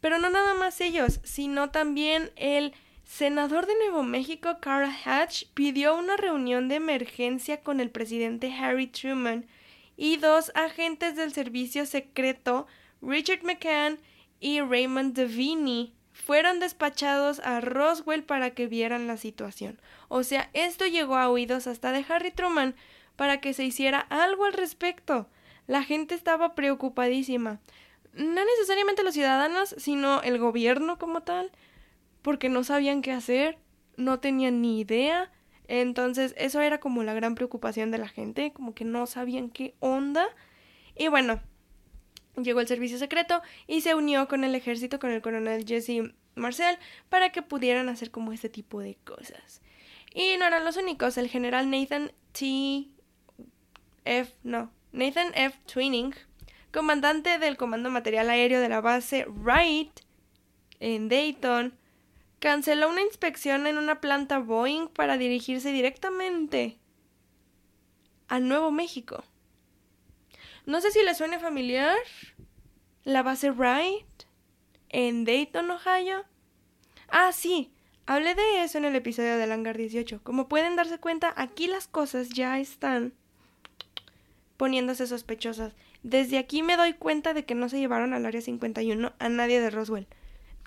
[0.00, 5.96] Pero no nada más ellos, sino también el senador de Nuevo México, Carl Hatch, pidió
[5.96, 9.46] una reunión de emergencia con el presidente Harry Truman
[9.96, 12.66] y dos agentes del servicio secreto,
[13.00, 13.98] Richard McCann
[14.40, 19.80] y Raymond Devine, fueron despachados a Roswell para que vieran la situación.
[20.08, 22.76] O sea, esto llegó a oídos hasta de Harry Truman
[23.16, 25.28] para que se hiciera algo al respecto.
[25.66, 27.60] La gente estaba preocupadísima.
[28.14, 31.50] No necesariamente los ciudadanos, sino el gobierno como tal,
[32.22, 33.58] porque no sabían qué hacer,
[33.96, 35.32] no tenían ni idea.
[35.66, 39.74] Entonces, eso era como la gran preocupación de la gente, como que no sabían qué
[39.80, 40.28] onda.
[40.94, 41.40] Y bueno,
[42.36, 46.78] llegó el servicio secreto y se unió con el ejército, con el coronel Jesse Marcel,
[47.08, 49.60] para que pudieran hacer como este tipo de cosas.
[50.14, 52.88] Y no eran los únicos, el general Nathan T.
[54.04, 54.32] F.
[54.42, 55.58] No, Nathan F.
[55.72, 56.14] Twining,
[56.72, 60.00] comandante del Comando Material Aéreo de la base Wright
[60.80, 61.74] en Dayton,
[62.38, 66.78] canceló una inspección en una planta Boeing para dirigirse directamente
[68.28, 69.24] a Nuevo México.
[70.66, 71.96] No sé si le suene familiar
[73.04, 74.06] la base Wright
[74.88, 76.24] en Dayton, Ohio.
[77.08, 77.70] Ah, sí,
[78.06, 80.22] hablé de eso en el episodio del Hangar 18.
[80.22, 83.12] Como pueden darse cuenta, aquí las cosas ya están
[84.56, 85.74] poniéndose sospechosas.
[86.02, 89.60] Desde aquí me doy cuenta de que no se llevaron al área 51 a nadie
[89.60, 90.06] de Roswell.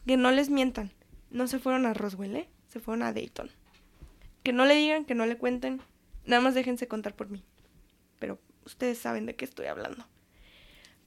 [0.06, 0.92] Que no les mientan.
[1.32, 2.50] No se fueron a Roswell, ¿eh?
[2.68, 3.50] Se fueron a Dayton.
[4.44, 5.82] Que no le digan, que no le cuenten.
[6.26, 7.44] Nada más déjense contar por mí.
[8.68, 10.06] Ustedes saben de qué estoy hablando.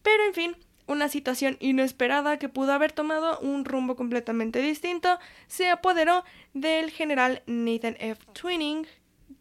[0.03, 5.69] Pero en fin, una situación inesperada que pudo haber tomado un rumbo completamente distinto se
[5.69, 8.25] apoderó del general Nathan F.
[8.33, 8.87] Twining,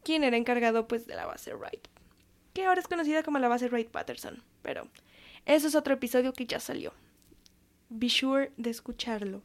[0.03, 1.88] quien era encargado pues de la base Wright,
[2.53, 4.89] que ahora es conocida como la base Wright Patterson, pero
[5.45, 6.93] eso es otro episodio que ya salió.
[7.88, 9.41] Be sure de escucharlo.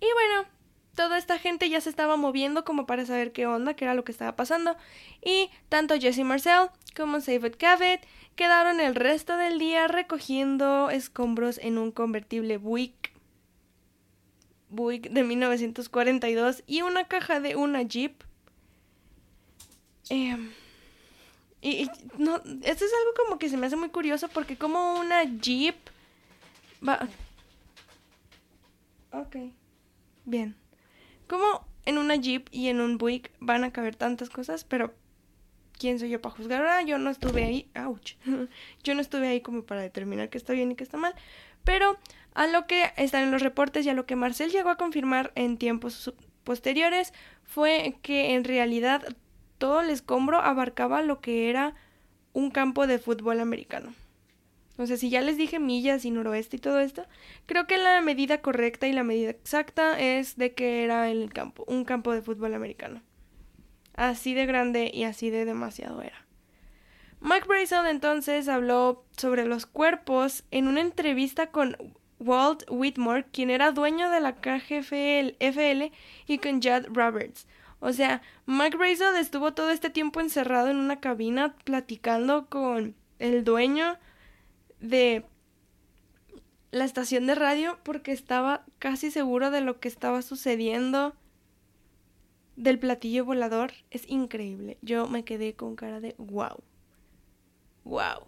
[0.00, 0.48] Y bueno,
[0.94, 4.04] toda esta gente ya se estaba moviendo como para saber qué onda, qué era lo
[4.04, 4.76] que estaba pasando.
[5.24, 11.78] Y tanto Jesse Marcel como David Cavett quedaron el resto del día recogiendo escombros en
[11.78, 13.12] un convertible Buick.
[14.68, 18.22] Buick de 1942 y una caja de una Jeep.
[20.08, 20.52] Em,
[21.62, 25.24] y, no, esto es algo como que se me hace muy curioso porque como una
[25.24, 25.76] Jeep
[26.86, 27.08] va...
[29.12, 29.36] Ok,
[30.24, 30.59] bien.
[31.30, 34.92] Como en una Jeep y en un Buick van a caber tantas cosas, pero
[35.78, 36.60] ¿quién soy yo para juzgar?
[36.60, 38.14] Ahora yo no estuve ahí, ouch,
[38.82, 41.14] yo no estuve ahí como para determinar qué está bien y qué está mal,
[41.62, 41.96] pero
[42.34, 45.30] a lo que están en los reportes y a lo que Marcel llegó a confirmar
[45.36, 46.12] en tiempos
[46.42, 47.12] posteriores
[47.44, 49.04] fue que en realidad
[49.58, 51.76] todo el escombro abarcaba lo que era
[52.32, 53.94] un campo de fútbol americano.
[54.80, 57.04] O sea, si ya les dije millas y noroeste y todo esto,
[57.44, 61.64] creo que la medida correcta y la medida exacta es de que era el campo,
[61.68, 63.02] un campo de fútbol americano.
[63.94, 66.24] Así de grande y así de demasiado era.
[67.20, 71.76] Mike Brazel entonces habló sobre los cuerpos en una entrevista con
[72.18, 75.92] Walt Whitmore, quien era dueño de la KGFL
[76.26, 77.46] y con Judd Roberts.
[77.80, 83.44] O sea, Mike Brazel estuvo todo este tiempo encerrado en una cabina platicando con el
[83.44, 83.98] dueño
[84.80, 85.24] de
[86.70, 91.14] la estación de radio porque estaba casi seguro de lo que estaba sucediendo
[92.56, 93.72] del platillo volador.
[93.90, 94.78] Es increíble.
[94.82, 96.62] Yo me quedé con cara de wow.
[97.84, 98.26] Wow.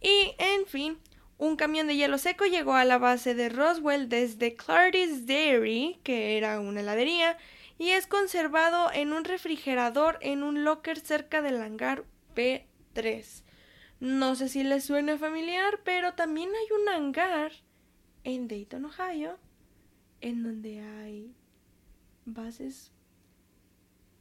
[0.00, 0.98] Y, en fin,
[1.38, 6.36] un camión de hielo seco llegó a la base de Roswell desde Clardy's Dairy, que
[6.36, 7.36] era una heladería,
[7.78, 13.42] y es conservado en un refrigerador en un locker cerca del hangar P3.
[14.00, 17.52] No sé si les suena familiar, pero también hay un hangar
[18.24, 19.38] en Dayton, Ohio,
[20.20, 21.34] en donde hay
[22.24, 22.92] bases.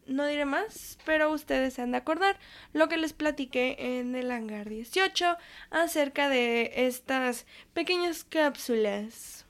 [0.05, 2.37] No diré más, pero ustedes se han de acordar
[2.73, 5.37] lo que les platiqué en el hangar 18
[5.69, 9.45] acerca de estas pequeñas cápsulas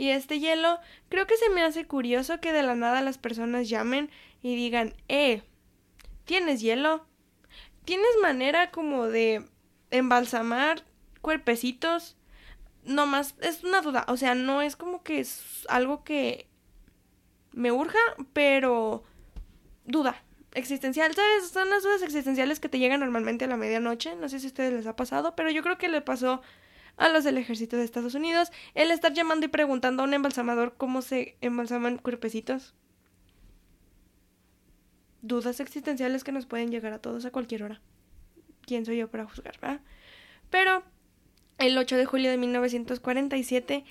[0.00, 0.78] y este hielo,
[1.10, 4.94] creo que se me hace curioso que de la nada las personas llamen y digan,
[5.08, 5.42] eh,
[6.24, 7.06] ¿tienes hielo?
[7.84, 9.44] ¿Tienes manera como de
[9.90, 10.84] embalsamar
[11.20, 12.16] cuerpecitos?
[12.84, 16.48] No más, es una duda, o sea, no es como que es algo que
[17.52, 17.98] me urja,
[18.32, 19.04] pero
[19.84, 20.22] duda
[20.52, 21.48] existencial, ¿sabes?
[21.50, 24.48] Son las dudas existenciales que te llegan normalmente a la medianoche, no sé si a
[24.48, 26.42] ustedes les ha pasado, pero yo creo que le pasó
[26.96, 30.74] a los del ejército de Estados Unidos el estar llamando y preguntando a un embalsamador
[30.76, 32.74] cómo se embalsaman cuerpecitos.
[35.22, 37.80] Dudas existenciales que nos pueden llegar a todos a cualquier hora.
[38.70, 39.80] ¿Quién soy yo para juzgar, verdad?
[40.48, 40.84] Pero
[41.58, 43.84] el 8 de julio de 1947,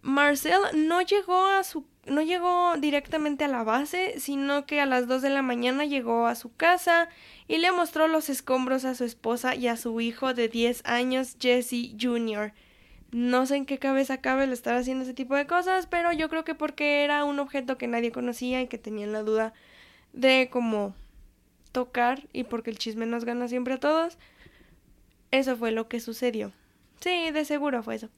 [0.00, 5.06] Marcel no llegó a su no llegó directamente a la base, sino que a las
[5.06, 7.10] 2 de la mañana llegó a su casa
[7.46, 11.36] y le mostró los escombros a su esposa y a su hijo de 10 años,
[11.38, 12.54] Jesse Jr.
[13.12, 16.28] No sé en qué cabeza cabe el estar haciendo ese tipo de cosas, pero yo
[16.28, 19.52] creo que porque era un objeto que nadie conocía y que tenían la duda
[20.12, 20.96] de cómo
[21.72, 24.18] tocar y porque el chisme nos gana siempre a todos,
[25.30, 26.52] eso fue lo que sucedió.
[27.00, 28.08] Sí, de seguro fue eso.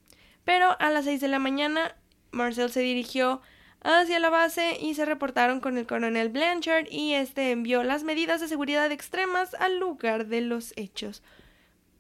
[0.45, 1.97] Pero a las 6 de la mañana,
[2.33, 3.41] Marcel se dirigió
[3.83, 8.41] hacia la base y se reportaron con el coronel Blanchard y este envió las medidas
[8.41, 11.23] de seguridad extremas al lugar de los hechos.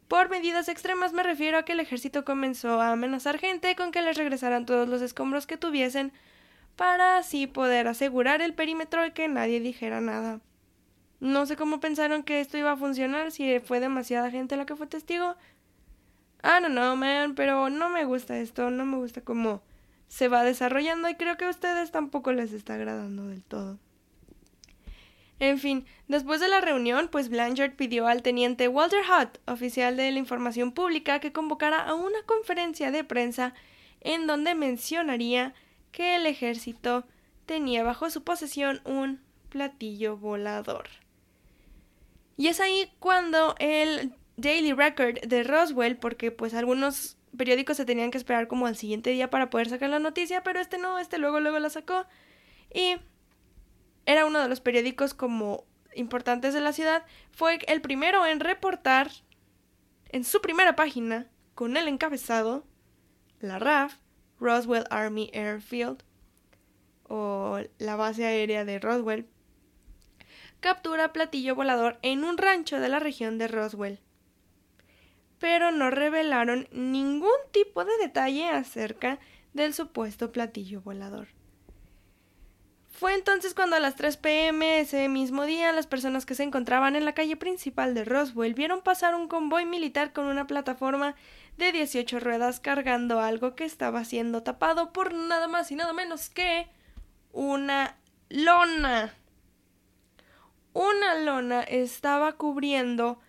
[0.09, 4.03] Por medidas extremas me refiero a que el ejército comenzó a amenazar gente con que
[4.03, 6.13] les regresaran todos los escombros que tuviesen
[6.77, 10.41] para así poder asegurar el perímetro y que nadie dijera nada.
[11.21, 14.77] No sé cómo pensaron que esto iba a funcionar si fue demasiada gente la que
[14.77, 15.37] fue testigo.
[16.43, 19.63] Ah, no, no, man, pero no me gusta esto, no me gusta cómo
[20.09, 23.79] se va desarrollando y creo que a ustedes tampoco les está agradando del todo.
[25.41, 30.13] En fin, después de la reunión, pues Blanchard pidió al teniente Walter Hutt, oficial de
[30.13, 33.55] la información pública, que convocara a una conferencia de prensa
[34.01, 35.55] en donde mencionaría
[35.91, 37.05] que el ejército
[37.47, 40.89] tenía bajo su posesión un platillo volador.
[42.37, 48.11] Y es ahí cuando el Daily Record de Roswell, porque pues algunos periódicos se tenían
[48.11, 51.19] que esperar como al siguiente día para poder sacar la noticia, pero este no, este
[51.19, 52.07] luego luego la sacó.
[52.73, 52.97] Y
[54.07, 59.11] era uno de los periódicos como importantes de la ciudad, fue el primero en reportar
[60.09, 62.65] en su primera página con el encabezado
[63.41, 63.97] la RAF,
[64.41, 66.03] Roswell Army Airfield
[67.05, 69.29] o la base aérea de Roswell,
[70.65, 74.01] captura platillo volador en un rancho de la región de Roswell
[75.39, 79.19] pero no revelaron ningún tipo de detalle acerca
[79.53, 81.29] del supuesto platillo volador.
[82.89, 86.97] Fue entonces cuando a las 3 pm ese mismo día las personas que se encontraban
[86.97, 91.15] en la calle principal de Roswell vieron pasar un convoy militar con una plataforma
[91.59, 96.31] de 18 ruedas cargando algo que estaba siendo tapado por nada más y nada menos
[96.31, 96.69] que
[97.33, 97.99] una
[98.31, 99.13] lona.
[100.75, 103.21] Una lona estaba cubriendo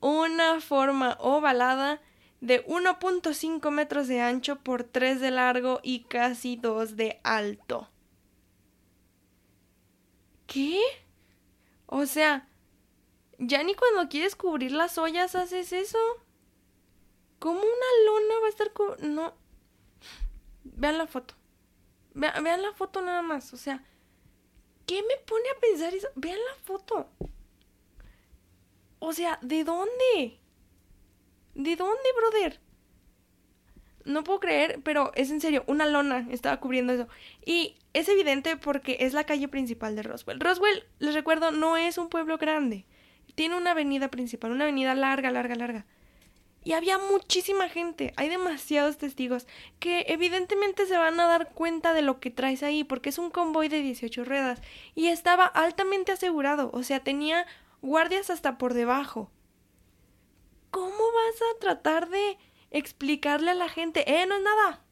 [0.00, 2.00] una forma ovalada
[2.40, 7.90] de 1.5 metros de ancho por 3 de largo y casi 2 de alto.
[10.46, 10.80] ¿Qué?
[11.86, 12.48] O sea,
[13.38, 15.98] ya ni cuando quieres cubrir las ollas haces eso.
[17.40, 19.34] ¿Cómo una lona va a estar No.
[20.62, 21.34] Vean la foto.
[22.14, 23.52] vean la foto nada más.
[23.52, 23.82] O sea,
[24.86, 26.08] ¿qué me pone a pensar eso?
[26.14, 27.08] Vean la foto.
[28.98, 30.40] O sea, ¿de dónde?
[31.54, 32.60] ¿De dónde, brother?
[34.04, 37.08] No puedo creer, pero es en serio, una lona estaba cubriendo eso.
[37.44, 40.40] Y es evidente porque es la calle principal de Roswell.
[40.40, 42.86] Roswell, les recuerdo, no es un pueblo grande.
[43.34, 45.86] Tiene una avenida principal, una avenida larga, larga, larga.
[46.66, 49.46] Y había muchísima gente, hay demasiados testigos
[49.78, 53.30] que evidentemente se van a dar cuenta de lo que traes ahí porque es un
[53.30, 54.60] convoy de 18 ruedas
[54.96, 57.46] y estaba altamente asegurado, o sea, tenía
[57.82, 59.30] guardias hasta por debajo.
[60.72, 62.36] ¿Cómo vas a tratar de
[62.72, 64.84] explicarle a la gente, eh, no es nada?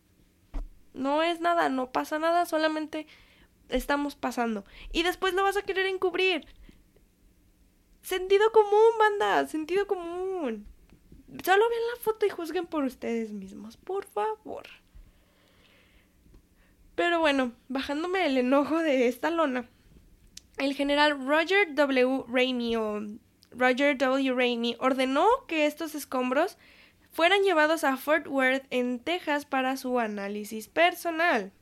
[0.92, 3.08] No es nada, no pasa nada, solamente
[3.68, 4.64] estamos pasando.
[4.92, 6.46] Y después lo vas a querer encubrir.
[8.02, 10.72] Sentido común, banda, sentido común.
[11.42, 14.64] Solo vean la foto y juzguen por ustedes mismos, por favor.
[16.94, 19.68] Pero bueno, bajándome el enojo de esta lona,
[20.58, 22.24] el general Roger W.
[22.28, 23.00] Ramey o
[23.50, 24.30] Roger W.
[24.32, 26.56] Ramey ordenó que estos escombros
[27.10, 31.52] fueran llevados a Fort Worth en Texas para su análisis personal.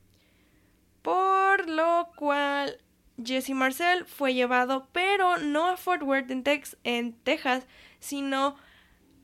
[1.00, 2.78] Por lo cual
[3.22, 6.44] Jesse Marcel fue llevado, pero no a Fort Worth en,
[6.84, 7.66] en Texas,
[8.00, 8.56] sino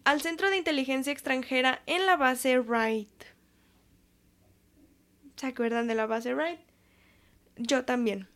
[0.09, 3.25] al Centro de Inteligencia Extranjera en la base Wright.
[5.37, 6.61] ¿Se acuerdan de la base Wright?
[7.59, 8.27] Yo también.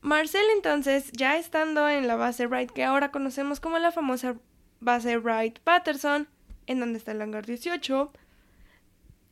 [0.00, 4.36] Marcel entonces, ya estando en la base Wright que ahora conocemos como la famosa
[4.80, 6.26] base Wright Patterson,
[6.66, 8.10] en donde está el hangar 18,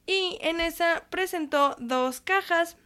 [0.05, 2.77] y en esa presentó dos cajas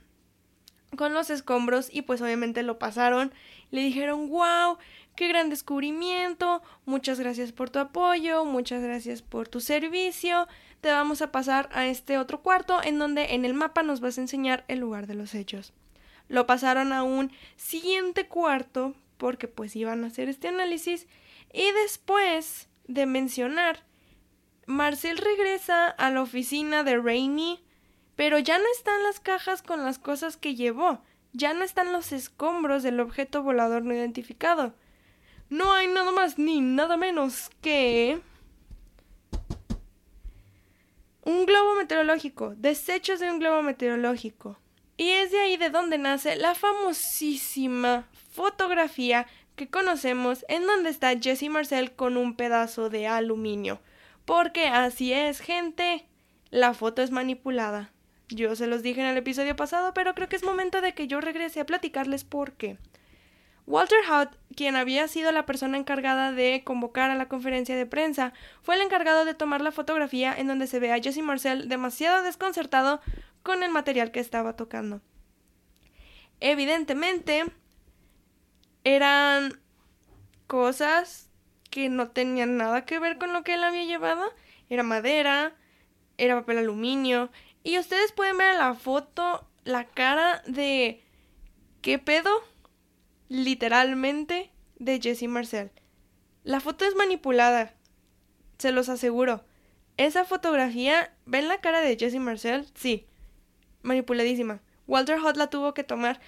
[0.96, 3.32] con los escombros y pues obviamente lo pasaron.
[3.72, 4.78] Le dijeron, wow,
[5.20, 10.48] qué gran descubrimiento, muchas gracias por tu apoyo, muchas gracias por tu servicio,
[10.80, 14.16] te vamos a pasar a este otro cuarto en donde en el mapa nos vas
[14.16, 15.74] a enseñar el lugar de los hechos.
[16.28, 21.06] Lo pasaron a un siguiente cuarto porque pues iban a hacer este análisis
[21.52, 23.84] y después de mencionar,
[24.64, 27.62] Marcel regresa a la oficina de Rainy,
[28.16, 31.02] pero ya no están las cajas con las cosas que llevó,
[31.34, 34.72] ya no están los escombros del objeto volador no identificado.
[35.50, 38.20] No hay nada más ni nada menos que
[41.24, 44.58] un globo meteorológico, desechos de un globo meteorológico.
[44.96, 49.26] Y es de ahí de donde nace la famosísima fotografía
[49.56, 53.80] que conocemos en donde está Jesse Marcel con un pedazo de aluminio.
[54.24, 56.06] Porque así es, gente.
[56.50, 57.90] La foto es manipulada.
[58.28, 61.08] Yo se los dije en el episodio pasado, pero creo que es momento de que
[61.08, 62.78] yo regrese a platicarles por qué.
[63.66, 68.32] Walter Hutt, quien había sido la persona encargada de convocar a la conferencia de prensa,
[68.62, 72.22] fue el encargado de tomar la fotografía en donde se ve a Jesse Marcel demasiado
[72.22, 73.00] desconcertado
[73.42, 75.00] con el material que estaba tocando.
[76.40, 77.44] Evidentemente,
[78.84, 79.60] eran
[80.46, 81.30] cosas
[81.70, 84.32] que no tenían nada que ver con lo que él había llevado.
[84.68, 85.54] Era madera,
[86.18, 87.30] era papel aluminio.
[87.62, 91.04] Y ustedes pueden ver en la foto la cara de...
[91.82, 92.30] ¿Qué pedo?
[93.30, 95.70] Literalmente de Jesse Marcel.
[96.44, 97.74] La foto es manipulada.
[98.58, 99.42] Se los aseguro.
[99.96, 102.66] Esa fotografía, ¿ven la cara de Jesse Marcel?
[102.74, 103.06] Sí
[103.82, 104.60] manipuladísima.
[104.86, 106.20] Walter Hutt la tuvo que tomar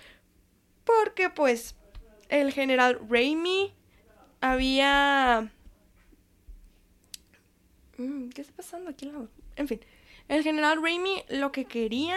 [0.84, 1.74] porque pues
[2.28, 3.72] el general Raimi
[4.40, 5.50] había...
[7.98, 9.12] Mm, ¿Qué está pasando aquí?
[9.57, 9.80] En fin,
[10.28, 12.16] el general Raimi lo que quería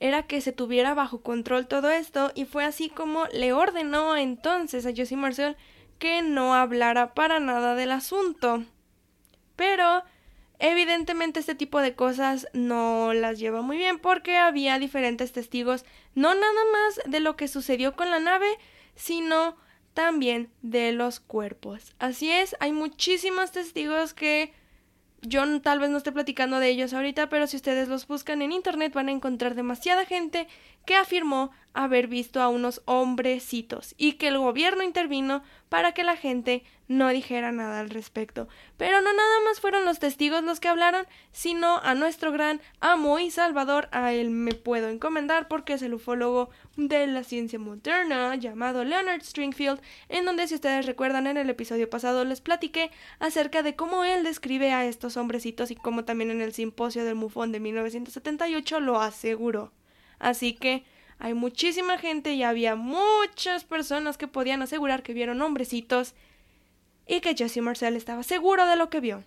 [0.00, 4.86] era que se tuviera bajo control todo esto y fue así como le ordenó entonces
[4.86, 5.56] a Josie Marcel
[5.98, 8.64] que no hablara para nada del asunto.
[9.56, 10.02] Pero
[10.62, 16.34] Evidentemente este tipo de cosas no las lleva muy bien porque había diferentes testigos, no
[16.34, 18.46] nada más de lo que sucedió con la nave,
[18.94, 19.56] sino
[19.94, 21.94] también de los cuerpos.
[21.98, 24.52] Así es, hay muchísimos testigos que
[25.22, 28.52] yo tal vez no esté platicando de ellos ahorita, pero si ustedes los buscan en
[28.52, 30.48] internet van a encontrar demasiada gente
[30.90, 36.16] que afirmó haber visto a unos hombrecitos y que el gobierno intervino para que la
[36.16, 38.48] gente no dijera nada al respecto.
[38.76, 43.20] Pero no nada más fueron los testigos los que hablaron, sino a nuestro gran amo
[43.20, 48.34] y salvador, a él me puedo encomendar porque es el ufólogo de la ciencia moderna
[48.34, 53.62] llamado Leonard Stringfield, en donde si ustedes recuerdan en el episodio pasado les platiqué acerca
[53.62, 57.52] de cómo él describe a estos hombrecitos y cómo también en el simposio del MUFON
[57.52, 59.70] de 1978 lo aseguró.
[60.20, 60.84] Así que
[61.18, 66.14] hay muchísima gente y había muchas personas que podían asegurar que vieron hombrecitos
[67.08, 69.24] y que Jesse Marcel estaba seguro de lo que vio.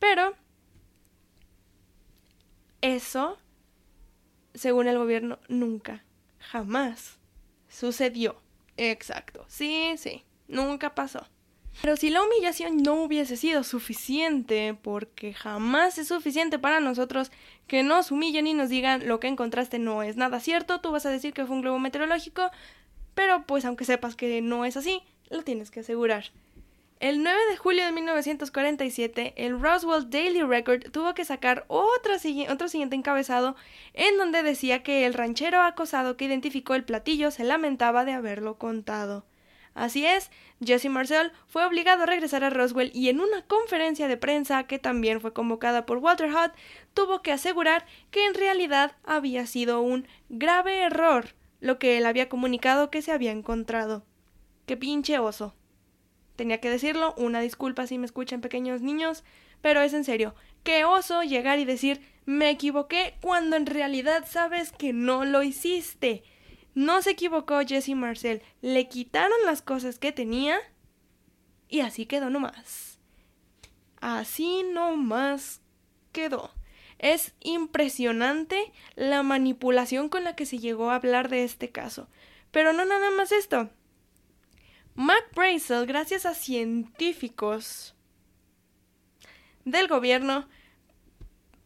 [0.00, 0.34] Pero
[2.80, 3.38] eso,
[4.54, 6.02] según el gobierno, nunca,
[6.38, 7.18] jamás
[7.68, 8.40] sucedió.
[8.76, 9.44] Exacto.
[9.48, 11.26] Sí, sí, nunca pasó.
[11.82, 17.30] Pero si la humillación no hubiese sido suficiente, porque jamás es suficiente para nosotros
[17.66, 21.06] que nos humillen y nos digan lo que encontraste no es nada cierto, tú vas
[21.06, 22.50] a decir que fue un globo meteorológico,
[23.14, 26.32] pero pues aunque sepas que no es así, lo tienes que asegurar.
[27.00, 32.94] El 9 de julio de 1947, el Roswell Daily Record tuvo que sacar otro siguiente
[32.94, 33.56] encabezado
[33.94, 38.58] en donde decía que el ranchero acosado que identificó el platillo se lamentaba de haberlo
[38.58, 39.24] contado.
[39.74, 40.30] Así es,
[40.64, 44.78] Jesse Marcel fue obligado a regresar a Roswell y en una conferencia de prensa que
[44.78, 46.52] también fue convocada por Walter Hutt,
[46.92, 52.28] tuvo que asegurar que en realidad había sido un grave error lo que él había
[52.28, 54.04] comunicado que se había encontrado.
[54.66, 55.54] ¡Qué pinche oso!
[56.36, 59.24] Tenía que decirlo, una disculpa si me escuchan pequeños niños,
[59.60, 64.72] pero es en serio, qué oso llegar y decir me equivoqué cuando en realidad sabes
[64.72, 66.22] que no lo hiciste.
[66.74, 70.58] No se equivocó Jesse Marcel, le quitaron las cosas que tenía
[71.68, 72.98] y así quedó nomás.
[74.00, 75.60] Así nomás
[76.12, 76.52] quedó.
[76.98, 82.08] Es impresionante la manipulación con la que se llegó a hablar de este caso.
[82.50, 83.70] Pero no nada más esto.
[84.94, 87.94] Mac Brazel, gracias a científicos
[89.64, 90.48] del gobierno,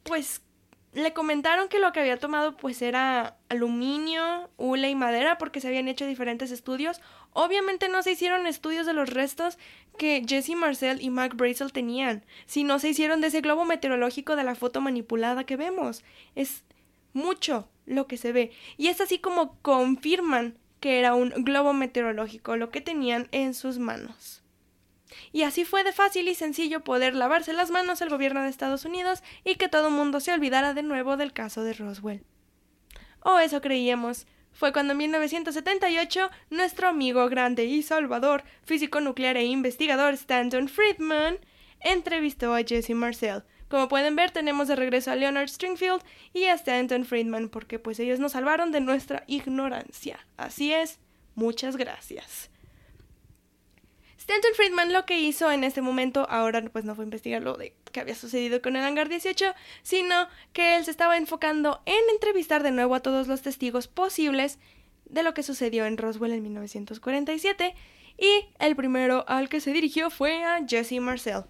[0.03, 0.43] pues
[0.95, 5.69] le comentaron que lo que había tomado pues era aluminio, hule y madera porque se
[5.69, 7.01] habían hecho diferentes estudios.
[7.33, 9.59] Obviamente no se hicieron estudios de los restos
[9.99, 14.45] que Jesse Marcel y Mark Brazel tenían, sino se hicieron de ese globo meteorológico de
[14.45, 16.05] la foto manipulada que vemos.
[16.37, 16.63] Es
[17.13, 18.53] mucho lo que se ve.
[18.77, 23.79] Y es así como confirman que era un globo meteorológico lo que tenían en sus
[23.79, 24.44] manos.
[25.35, 28.85] Y así fue de fácil y sencillo poder lavarse las manos el gobierno de Estados
[28.85, 32.25] Unidos y que todo mundo se olvidara de nuevo del caso de Roswell.
[33.19, 34.29] O eso creíamos.
[34.53, 41.41] Fue cuando en 1978 nuestro amigo grande y salvador, físico nuclear e investigador Stanton Friedman,
[41.81, 43.43] entrevistó a Jesse Marcel.
[43.69, 47.99] Como pueden ver, tenemos de regreso a Leonard Stringfield y a Stanton Friedman, porque pues
[47.99, 50.25] ellos nos salvaron de nuestra ignorancia.
[50.37, 51.01] Así es,
[51.35, 52.54] muchas gracias.
[54.25, 57.75] Stanton Friedman lo que hizo en este momento, ahora pues no fue investigar lo de
[57.93, 59.53] que había sucedido con el hangar 18,
[59.83, 64.59] sino que él se estaba enfocando en entrevistar de nuevo a todos los testigos posibles
[65.05, 67.75] de lo que sucedió en Roswell en 1947,
[68.17, 71.43] y el primero al que se dirigió fue a Jesse Marcel.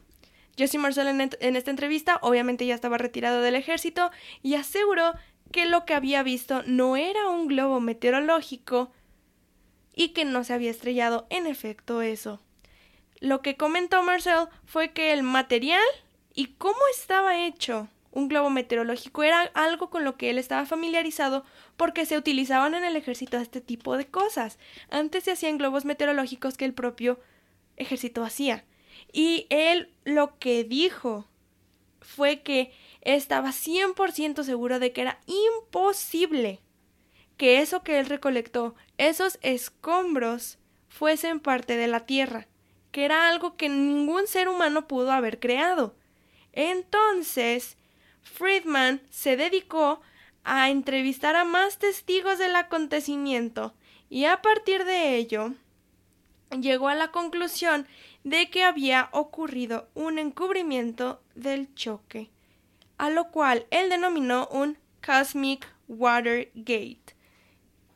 [0.56, 4.10] Jesse Marcel en, en esta entrevista obviamente ya estaba retirado del ejército
[4.42, 5.12] y aseguró
[5.52, 8.90] que lo que había visto no era un globo meteorológico
[9.94, 12.43] y que no se había estrellado en efecto eso.
[13.24, 15.80] Lo que comentó Marcel fue que el material
[16.34, 21.42] y cómo estaba hecho un globo meteorológico era algo con lo que él estaba familiarizado
[21.78, 24.58] porque se utilizaban en el ejército este tipo de cosas.
[24.90, 27.18] Antes se hacían globos meteorológicos que el propio
[27.78, 28.66] ejército hacía.
[29.10, 31.26] Y él lo que dijo
[32.02, 36.60] fue que estaba 100% seguro de que era imposible
[37.38, 40.58] que eso que él recolectó, esos escombros,
[40.88, 42.48] fuesen parte de la Tierra
[42.94, 45.96] que era algo que ningún ser humano pudo haber creado.
[46.52, 47.76] Entonces,
[48.22, 50.00] Friedman se dedicó
[50.44, 53.74] a entrevistar a más testigos del acontecimiento
[54.08, 55.54] y a partir de ello
[56.60, 57.88] llegó a la conclusión
[58.22, 62.30] de que había ocurrido un encubrimiento del choque,
[62.96, 67.16] a lo cual él denominó un Cosmic Watergate.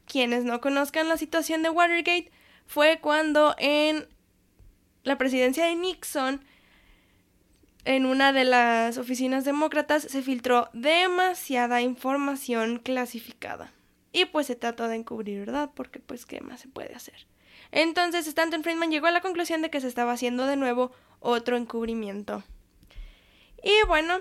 [0.07, 2.33] Quienes no conozcan la situación de Watergate
[2.67, 4.09] fue cuando en
[5.09, 6.45] la presidencia de Nixon,
[7.85, 13.73] en una de las oficinas demócratas se filtró demasiada información clasificada.
[14.13, 15.71] Y pues se trató de encubrir, ¿verdad?
[15.75, 17.27] Porque pues qué más se puede hacer.
[17.73, 21.57] Entonces Stanton Friedman llegó a la conclusión de que se estaba haciendo de nuevo otro
[21.57, 22.43] encubrimiento.
[23.63, 24.19] Y bueno,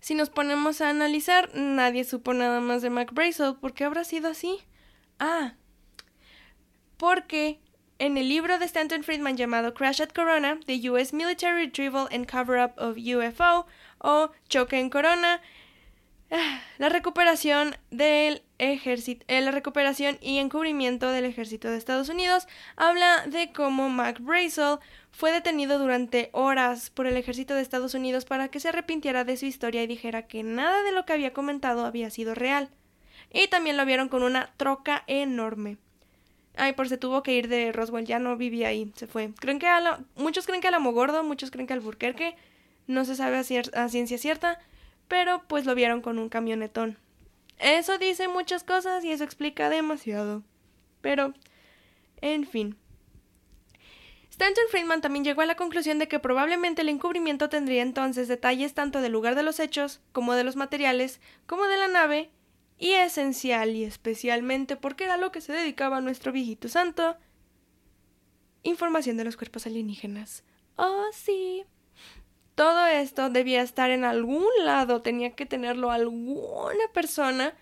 [0.00, 3.12] si nos ponemos a analizar, nadie supo nada más de Mac
[3.60, 4.58] ¿Por qué habrá sido así?
[5.18, 5.54] Ah,
[6.96, 7.60] porque
[8.00, 11.14] en el libro de Stanton Friedman llamado Crash at Corona, The U.S.
[11.14, 13.66] Military Retrieval and Cover-Up of UFO
[13.98, 15.42] o Choque en Corona,
[16.30, 22.48] ah, la recuperación del ejército, eh, la recuperación y encubrimiento del ejército de Estados Unidos,
[22.74, 24.78] habla de cómo Mac Brazel
[25.10, 29.36] fue detenido durante horas por el ejército de Estados Unidos para que se arrepintiera de
[29.36, 32.70] su historia y dijera que nada de lo que había comentado había sido real.
[33.30, 35.76] Y también lo vieron con una troca enorme.
[36.56, 39.32] Ay, por se tuvo que ir de Roswell, ya no vivía ahí, se fue.
[39.38, 40.00] Creen que a la...
[40.16, 42.36] muchos creen que a Gordo, muchos creen que al Burquerque,
[42.86, 44.58] no se sabe a ciencia cierta,
[45.08, 46.98] pero pues lo vieron con un camionetón.
[47.58, 50.42] Eso dice muchas cosas y eso explica demasiado.
[51.00, 51.34] Pero,
[52.20, 52.76] en fin.
[54.30, 58.72] Stanton Friedman también llegó a la conclusión de que probablemente el encubrimiento tendría entonces detalles
[58.72, 62.30] tanto del lugar de los hechos, como de los materiales, como de la nave,
[62.80, 67.16] y esencial y especialmente porque era lo que se dedicaba nuestro viejito santo,
[68.62, 70.42] información de los cuerpos alienígenas.
[70.76, 71.64] Oh, sí.
[72.54, 77.54] Todo esto debía estar en algún lado, tenía que tenerlo alguna persona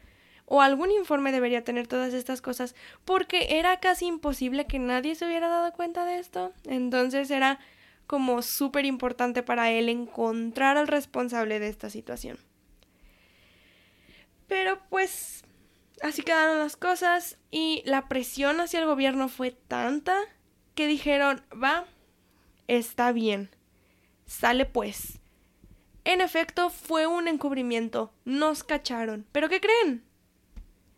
[0.47, 5.27] o algún informe debería tener todas estas cosas, porque era casi imposible que nadie se
[5.27, 6.53] hubiera dado cuenta de esto.
[6.65, 7.59] Entonces era
[8.07, 12.39] como súper importante para él encontrar al responsable de esta situación.
[14.49, 15.45] Pero pues
[16.03, 20.19] así quedaron las cosas y la presión hacia el gobierno fue tanta
[20.75, 21.85] que dijeron, va,
[22.67, 23.51] está bien,
[24.27, 25.21] sale pues.
[26.05, 29.27] En efecto, fue un encubrimiento, nos cacharon.
[29.31, 30.05] ¿Pero qué creen?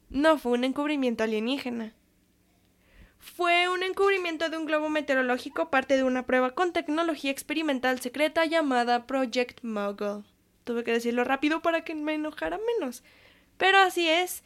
[0.08, 1.94] No fue un encubrimiento alienígena.
[3.18, 8.44] Fue un encubrimiento de un globo meteorológico parte de una prueba con tecnología experimental secreta
[8.46, 10.24] llamada Project Mogul.
[10.64, 13.02] Tuve que decirlo rápido para que me enojara menos.
[13.60, 14.42] Pero así es.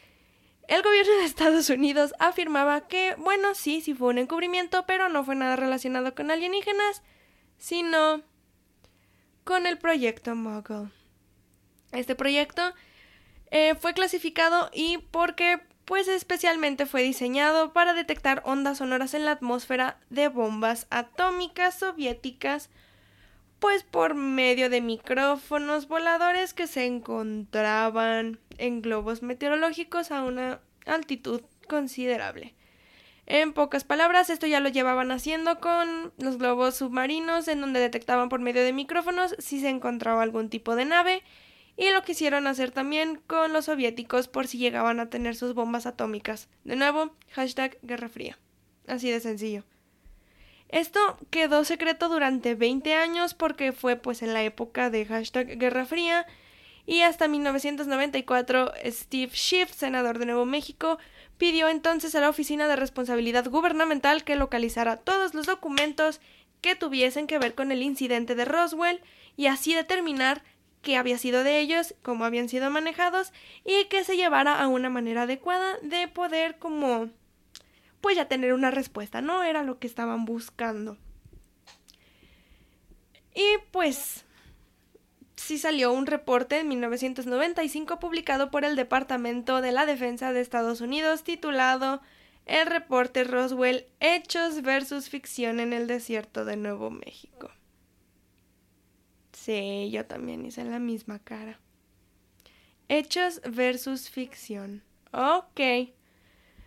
[0.66, 5.24] El gobierno de Estados Unidos afirmaba que, bueno, sí, sí fue un encubrimiento, pero no
[5.24, 7.00] fue nada relacionado con alienígenas,
[7.56, 8.22] sino
[9.44, 10.90] con el proyecto Mogul.
[11.92, 12.74] Este proyecto
[13.52, 19.32] eh, fue clasificado y porque pues especialmente fue diseñado para detectar ondas sonoras en la
[19.32, 22.68] atmósfera de bombas atómicas soviéticas,
[23.64, 31.40] pues por medio de micrófonos voladores que se encontraban en globos meteorológicos a una altitud
[31.66, 32.54] considerable.
[33.24, 38.28] En pocas palabras, esto ya lo llevaban haciendo con los globos submarinos, en donde detectaban
[38.28, 41.22] por medio de micrófonos si se encontraba algún tipo de nave,
[41.78, 45.86] y lo quisieron hacer también con los soviéticos por si llegaban a tener sus bombas
[45.86, 46.50] atómicas.
[46.64, 48.38] De nuevo, hashtag Guerra Fría.
[48.86, 49.64] Así de sencillo.
[50.74, 55.86] Esto quedó secreto durante 20 años porque fue pues en la época de hashtag Guerra
[55.86, 56.26] Fría
[56.84, 60.98] y hasta 1994 Steve Schiff, senador de Nuevo México,
[61.38, 66.20] pidió entonces a la Oficina de Responsabilidad Gubernamental que localizara todos los documentos
[66.60, 69.00] que tuviesen que ver con el incidente de Roswell
[69.36, 70.42] y así determinar
[70.82, 73.32] qué había sido de ellos, cómo habían sido manejados
[73.64, 77.10] y que se llevara a una manera adecuada de poder como
[78.04, 79.44] pues ya tener una respuesta, ¿no?
[79.44, 80.98] Era lo que estaban buscando.
[83.34, 84.26] Y pues
[85.36, 90.82] sí salió un reporte en 1995 publicado por el Departamento de la Defensa de Estados
[90.82, 92.02] Unidos titulado
[92.44, 97.50] El reporte Roswell Hechos versus ficción en el desierto de Nuevo México.
[99.32, 101.58] Sí, yo también hice la misma cara.
[102.88, 104.82] Hechos versus ficción.
[105.10, 105.94] Ok.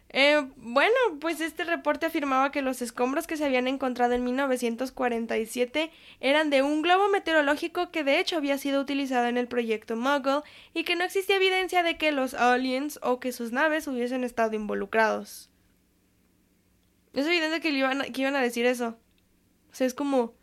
[0.09, 5.91] Eh, bueno, pues este reporte afirmaba que los escombros que se habían encontrado en 1947
[6.21, 10.43] eran de un globo meteorológico que de hecho había sido utilizado en el proyecto Muggle
[10.73, 14.55] y que no existía evidencia de que los aliens o que sus naves hubiesen estado
[14.55, 15.49] involucrados.
[17.13, 18.97] Es evidente que, iban, que iban a decir eso.
[19.71, 20.35] O sea, es como,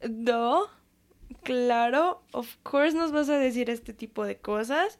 [0.00, 0.68] ¿do?
[1.44, 4.98] Claro, of course nos vas a decir este tipo de cosas.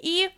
[0.00, 0.28] Y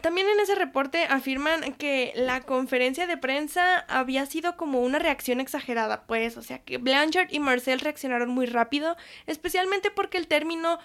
[0.00, 5.40] también en ese reporte afirman que la conferencia de prensa había sido como una reacción
[5.40, 10.78] exagerada, pues, o sea que Blanchard y Marcel reaccionaron muy rápido, especialmente porque el término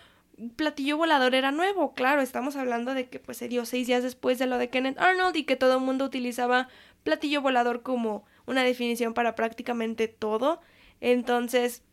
[0.56, 4.40] platillo volador era nuevo, claro, estamos hablando de que pues se dio seis días después
[4.40, 6.68] de lo de Kenneth Arnold y que todo el mundo utilizaba
[7.04, 10.62] platillo volador como una definición para prácticamente todo,
[11.00, 11.84] entonces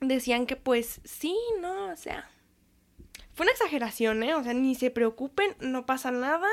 [0.00, 2.28] decían que pues sí, no, o sea,
[3.34, 4.34] fue una exageración, ¿eh?
[4.34, 6.48] O sea, ni se preocupen, no pasa nada.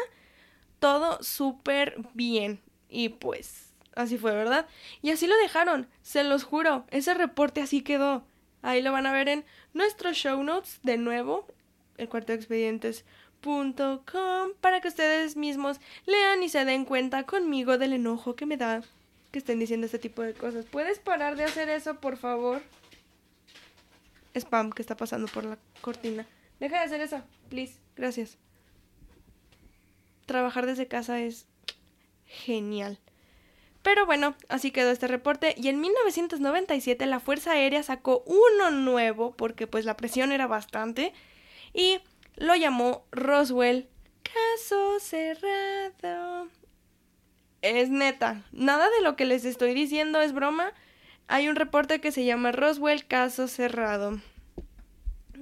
[0.79, 2.59] Todo súper bien.
[2.89, 4.67] Y pues, así fue, ¿verdad?
[5.01, 6.85] Y así lo dejaron, se los juro.
[6.89, 8.23] Ese reporte así quedó.
[8.61, 11.47] Ahí lo van a ver en nuestros show notes, de nuevo,
[11.97, 17.93] el cuarto de expedientes.com, para que ustedes mismos lean y se den cuenta conmigo del
[17.93, 18.81] enojo que me da
[19.31, 20.65] que estén diciendo este tipo de cosas.
[20.65, 22.61] ¿Puedes parar de hacer eso, por favor?
[24.35, 26.25] Spam que está pasando por la cortina.
[26.61, 27.79] Deja de hacer eso, please.
[27.95, 28.37] Gracias.
[30.27, 31.47] Trabajar desde casa es
[32.25, 32.99] genial.
[33.81, 39.35] Pero bueno, así quedó este reporte y en 1997 la Fuerza Aérea sacó uno nuevo
[39.35, 41.13] porque pues la presión era bastante
[41.73, 41.99] y
[42.35, 43.89] lo llamó Roswell
[44.21, 46.47] Caso cerrado.
[47.63, 50.73] Es neta, nada de lo que les estoy diciendo es broma.
[51.27, 54.21] Hay un reporte que se llama Roswell Caso cerrado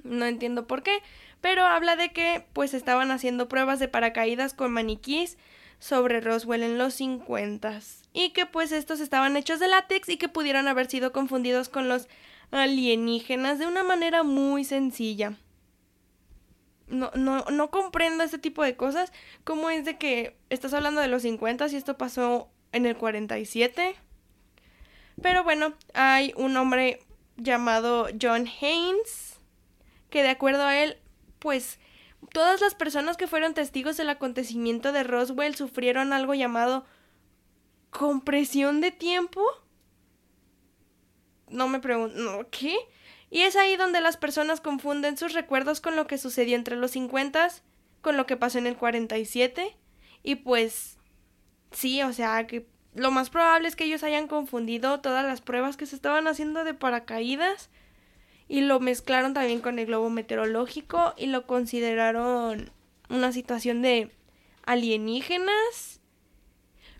[0.04, 1.02] no entiendo por qué,
[1.40, 5.38] pero habla de que pues estaban haciendo pruebas de paracaídas con maniquís
[5.78, 7.80] sobre Roswell en los 50
[8.12, 11.88] y que pues estos estaban hechos de látex y que pudieran haber sido confundidos con
[11.88, 12.08] los
[12.50, 15.34] alienígenas de una manera muy sencilla.
[16.88, 19.12] No, no, no comprendo este tipo de cosas.
[19.44, 23.94] ¿Cómo es de que estás hablando de los 50 y esto pasó en el 47?
[25.22, 27.00] Pero bueno, hay un hombre
[27.36, 29.29] llamado John Haynes
[30.10, 30.98] que de acuerdo a él,
[31.38, 31.78] pues
[32.32, 36.84] todas las personas que fueron testigos del acontecimiento de Roswell sufrieron algo llamado
[37.90, 39.42] compresión de tiempo.
[41.48, 42.76] No me pregunto, ¿qué?
[43.30, 46.92] Y es ahí donde las personas confunden sus recuerdos con lo que sucedió entre los
[46.92, 47.48] 50,
[48.00, 49.76] con lo que pasó en el 47.
[50.22, 50.98] Y pues
[51.70, 55.76] sí, o sea, que lo más probable es que ellos hayan confundido todas las pruebas
[55.76, 57.70] que se estaban haciendo de paracaídas
[58.50, 62.72] y lo mezclaron también con el globo meteorológico y lo consideraron
[63.08, 64.10] una situación de
[64.66, 66.00] alienígenas.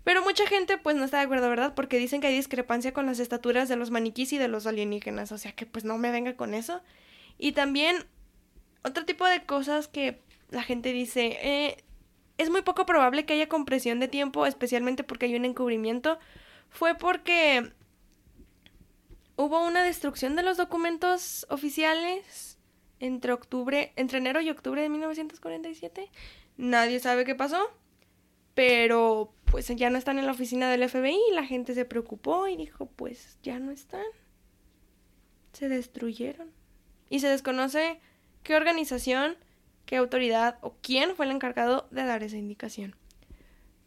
[0.05, 1.73] Pero mucha gente pues no está de acuerdo, ¿verdad?
[1.75, 5.33] Porque dicen que hay discrepancia con las estaturas de los maniquís y de los alienígenas,
[5.33, 6.81] o sea que pues no me venga con eso.
[7.37, 8.05] Y también
[8.85, 10.21] otro tipo de cosas que
[10.51, 11.83] la gente dice, eh,
[12.37, 16.17] es muy poco probable que haya compresión de tiempo, especialmente porque hay un encubrimiento,
[16.69, 17.73] fue porque
[19.41, 22.59] hubo una destrucción de los documentos oficiales
[22.99, 26.11] entre octubre, entre enero y octubre de 1947.
[26.57, 27.71] Nadie sabe qué pasó,
[28.53, 32.55] pero pues ya no están en la oficina del FBI la gente se preocupó y
[32.55, 34.05] dijo, pues ya no están.
[35.53, 36.51] Se destruyeron.
[37.09, 37.99] Y se desconoce
[38.43, 39.35] qué organización,
[39.87, 42.95] qué autoridad o quién fue el encargado de dar esa indicación.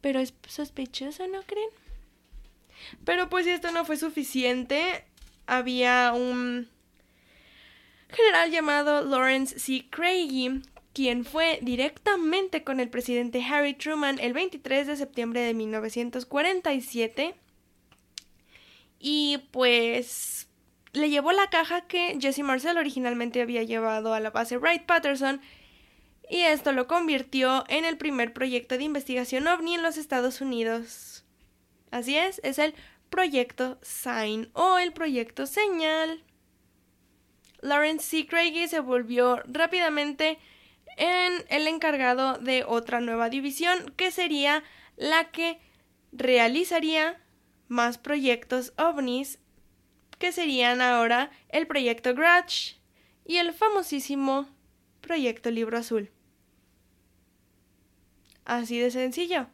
[0.01, 1.71] Pero es sospechoso, ¿no creen?
[3.05, 5.07] Pero pues si esto no fue suficiente,
[5.47, 6.69] había un
[8.09, 9.87] general llamado Lawrence C.
[9.91, 17.35] Craigie, quien fue directamente con el presidente Harry Truman el 23 de septiembre de 1947
[19.01, 20.49] y pues
[20.93, 25.41] le llevó la caja que Jesse Marcel originalmente había llevado a la base Wright Patterson
[26.31, 31.25] y esto lo convirtió en el primer proyecto de investigación ovni en los Estados Unidos.
[31.91, 32.75] Así es, es el
[33.15, 36.25] proyecto SIGN o el proyecto Señal.
[37.61, 38.27] Lawrence C.
[38.27, 40.37] Craigie se volvió rápidamente
[40.97, 44.65] en el encargado de otra nueva división que sería
[44.97, 45.61] la que
[46.11, 47.23] realizaría
[47.69, 49.39] más proyectos ovnis
[50.19, 52.81] que serían ahora el proyecto Grudge
[53.25, 54.49] y el famosísimo
[55.01, 56.11] proyecto Libro Azul.
[58.45, 59.47] Así de sencillo.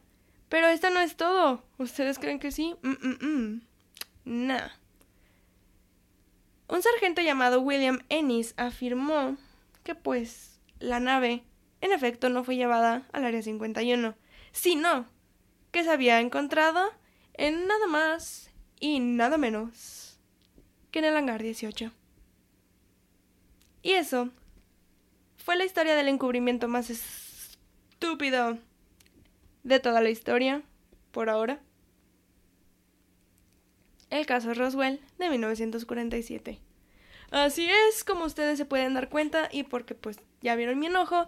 [0.51, 1.63] Pero esto no es todo.
[1.77, 2.75] ¿Ustedes creen que sí?
[2.81, 3.61] Mm, mm, mm.
[4.25, 4.67] Nah.
[6.67, 9.37] Un sargento llamado William Ennis afirmó
[9.83, 11.45] que pues la nave
[11.79, 14.13] en efecto no fue llevada al área 51,
[14.51, 15.05] sino
[15.71, 16.91] que se había encontrado
[17.35, 20.19] en nada más y nada menos
[20.91, 21.93] que en el hangar 18.
[23.83, 24.31] Y eso
[25.37, 28.59] fue la historia del encubrimiento más estúpido
[29.63, 30.63] de toda la historia,
[31.11, 31.61] por ahora
[34.11, 36.59] el caso Roswell de 1947.
[37.31, 41.27] Así es, como ustedes se pueden dar cuenta y porque pues ya vieron mi enojo,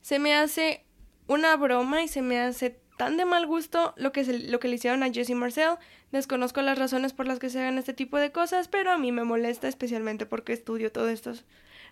[0.00, 0.84] se me hace
[1.26, 4.76] una broma y se me hace tan de mal gusto lo que, lo que le
[4.76, 5.76] hicieron a Jesse Marcel.
[6.12, 9.10] Desconozco las razones por las que se hagan este tipo de cosas, pero a mí
[9.10, 11.44] me molesta especialmente porque estudio todas estas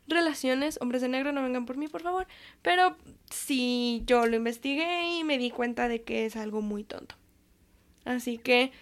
[0.06, 0.78] relaciones.
[0.80, 2.26] Hombres de negro, no vengan por mí, por favor.
[2.62, 2.96] Pero
[3.30, 7.14] sí, yo lo investigué y me di cuenta de que es algo muy tonto.
[8.04, 8.72] Así que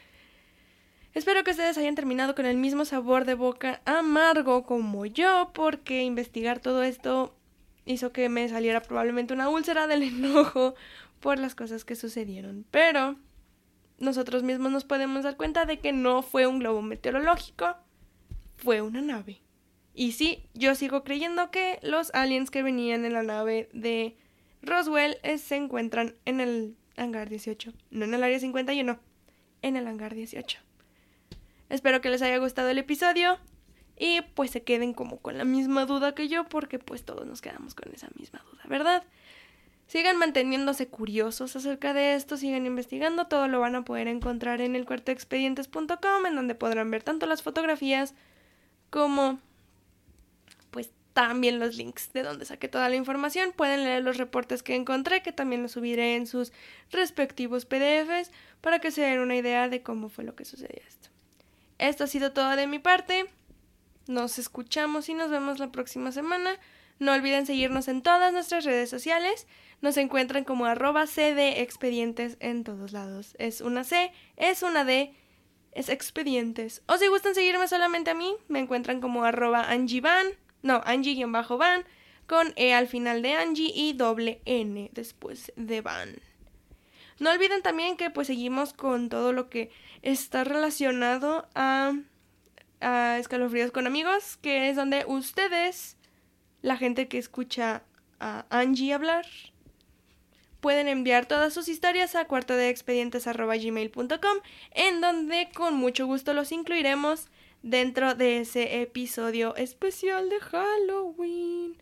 [1.15, 6.05] Espero que ustedes hayan terminado con el mismo sabor de boca amargo como yo, porque
[6.05, 7.37] investigar todo esto
[7.85, 10.75] hizo que me saliera probablemente una úlcera del enojo
[11.21, 12.65] por las cosas que sucedieron.
[12.71, 13.17] Pero
[13.99, 17.77] nosotros mismos nos podemos dar cuenta de que no fue un globo meteorológico,
[18.57, 19.43] fue una nave.
[19.95, 24.17] Y sí, yo sigo creyendo que los aliens que venían en la nave de
[24.63, 28.99] Roswell eh, se encuentran en el hangar 18, no en el área 51,
[29.63, 30.59] en el hangar 18.
[31.69, 33.39] Espero que les haya gustado el episodio
[33.99, 37.41] y pues se queden como con la misma duda que yo porque pues todos nos
[37.41, 39.05] quedamos con esa misma duda, ¿verdad?
[39.87, 44.75] Sigan manteniéndose curiosos acerca de esto, sigan investigando, todo lo van a poder encontrar en
[44.75, 48.15] el cuartoexpedientes.com en donde podrán ver tanto las fotografías
[48.91, 49.39] como
[51.13, 53.53] también los links de donde saqué toda la información.
[53.53, 56.53] Pueden leer los reportes que encontré, que también los subiré en sus
[56.91, 61.09] respectivos PDFs para que se den una idea de cómo fue lo que sucedió esto.
[61.79, 63.27] Esto ha sido todo de mi parte.
[64.07, 66.59] Nos escuchamos y nos vemos la próxima semana.
[66.99, 69.47] No olviden seguirnos en todas nuestras redes sociales.
[69.81, 73.35] Nos encuentran como arroba CD Expedientes en todos lados.
[73.39, 75.15] Es una C, es una D,
[75.73, 76.83] es Expedientes.
[76.87, 80.27] O si gustan seguirme solamente a mí, me encuentran como arroba Angie Van,
[80.63, 81.85] no, Angie-Van,
[82.27, 86.17] con E al final de Angie y doble N después de Van.
[87.19, 89.71] No olviden también que pues seguimos con todo lo que
[90.03, 91.93] está relacionado a,
[92.81, 95.97] a escalofríos con amigos, que es donde ustedes,
[96.63, 97.83] la gente que escucha
[98.19, 99.27] a Angie hablar,
[100.61, 104.39] pueden enviar todas sus historias a cuarto de expedientes.gmail.com,
[104.71, 107.29] en donde con mucho gusto los incluiremos
[107.63, 111.77] dentro de ese episodio especial de Halloween.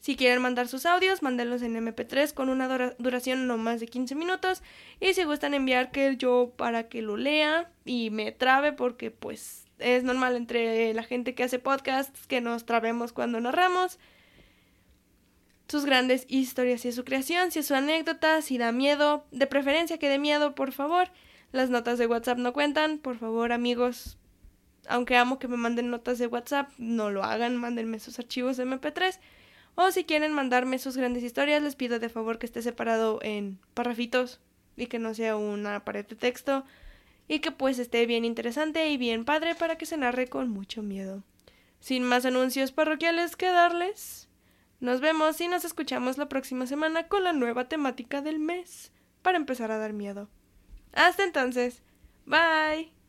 [0.00, 4.14] Si quieren mandar sus audios, mándenlos en MP3 con una duración no más de 15
[4.14, 4.62] minutos.
[4.98, 9.66] Y si gustan enviar que yo para que lo lea y me trabe, porque pues
[9.78, 13.98] es normal entre la gente que hace podcasts que nos trabemos cuando narramos.
[15.68, 19.98] Sus grandes historias y su creación, si es su anécdota, si da miedo, de preferencia
[19.98, 21.10] que dé miedo, por favor.
[21.52, 24.16] Las notas de WhatsApp no cuentan, por favor, amigos.
[24.90, 28.66] Aunque amo que me manden notas de WhatsApp, no lo hagan, mándenme sus archivos de
[28.66, 29.20] MP3.
[29.76, 33.60] O si quieren mandarme sus grandes historias, les pido de favor que esté separado en
[33.72, 34.40] parrafitos
[34.76, 36.64] y que no sea una pared de texto
[37.28, 40.82] y que pues esté bien interesante y bien padre para que se narre con mucho
[40.82, 41.22] miedo.
[41.78, 44.26] Sin más anuncios parroquiales que darles,
[44.80, 49.36] Nos vemos y nos escuchamos la próxima semana con la nueva temática del mes para
[49.36, 50.30] empezar a dar miedo.
[50.94, 51.82] Hasta entonces,
[52.24, 52.99] bye.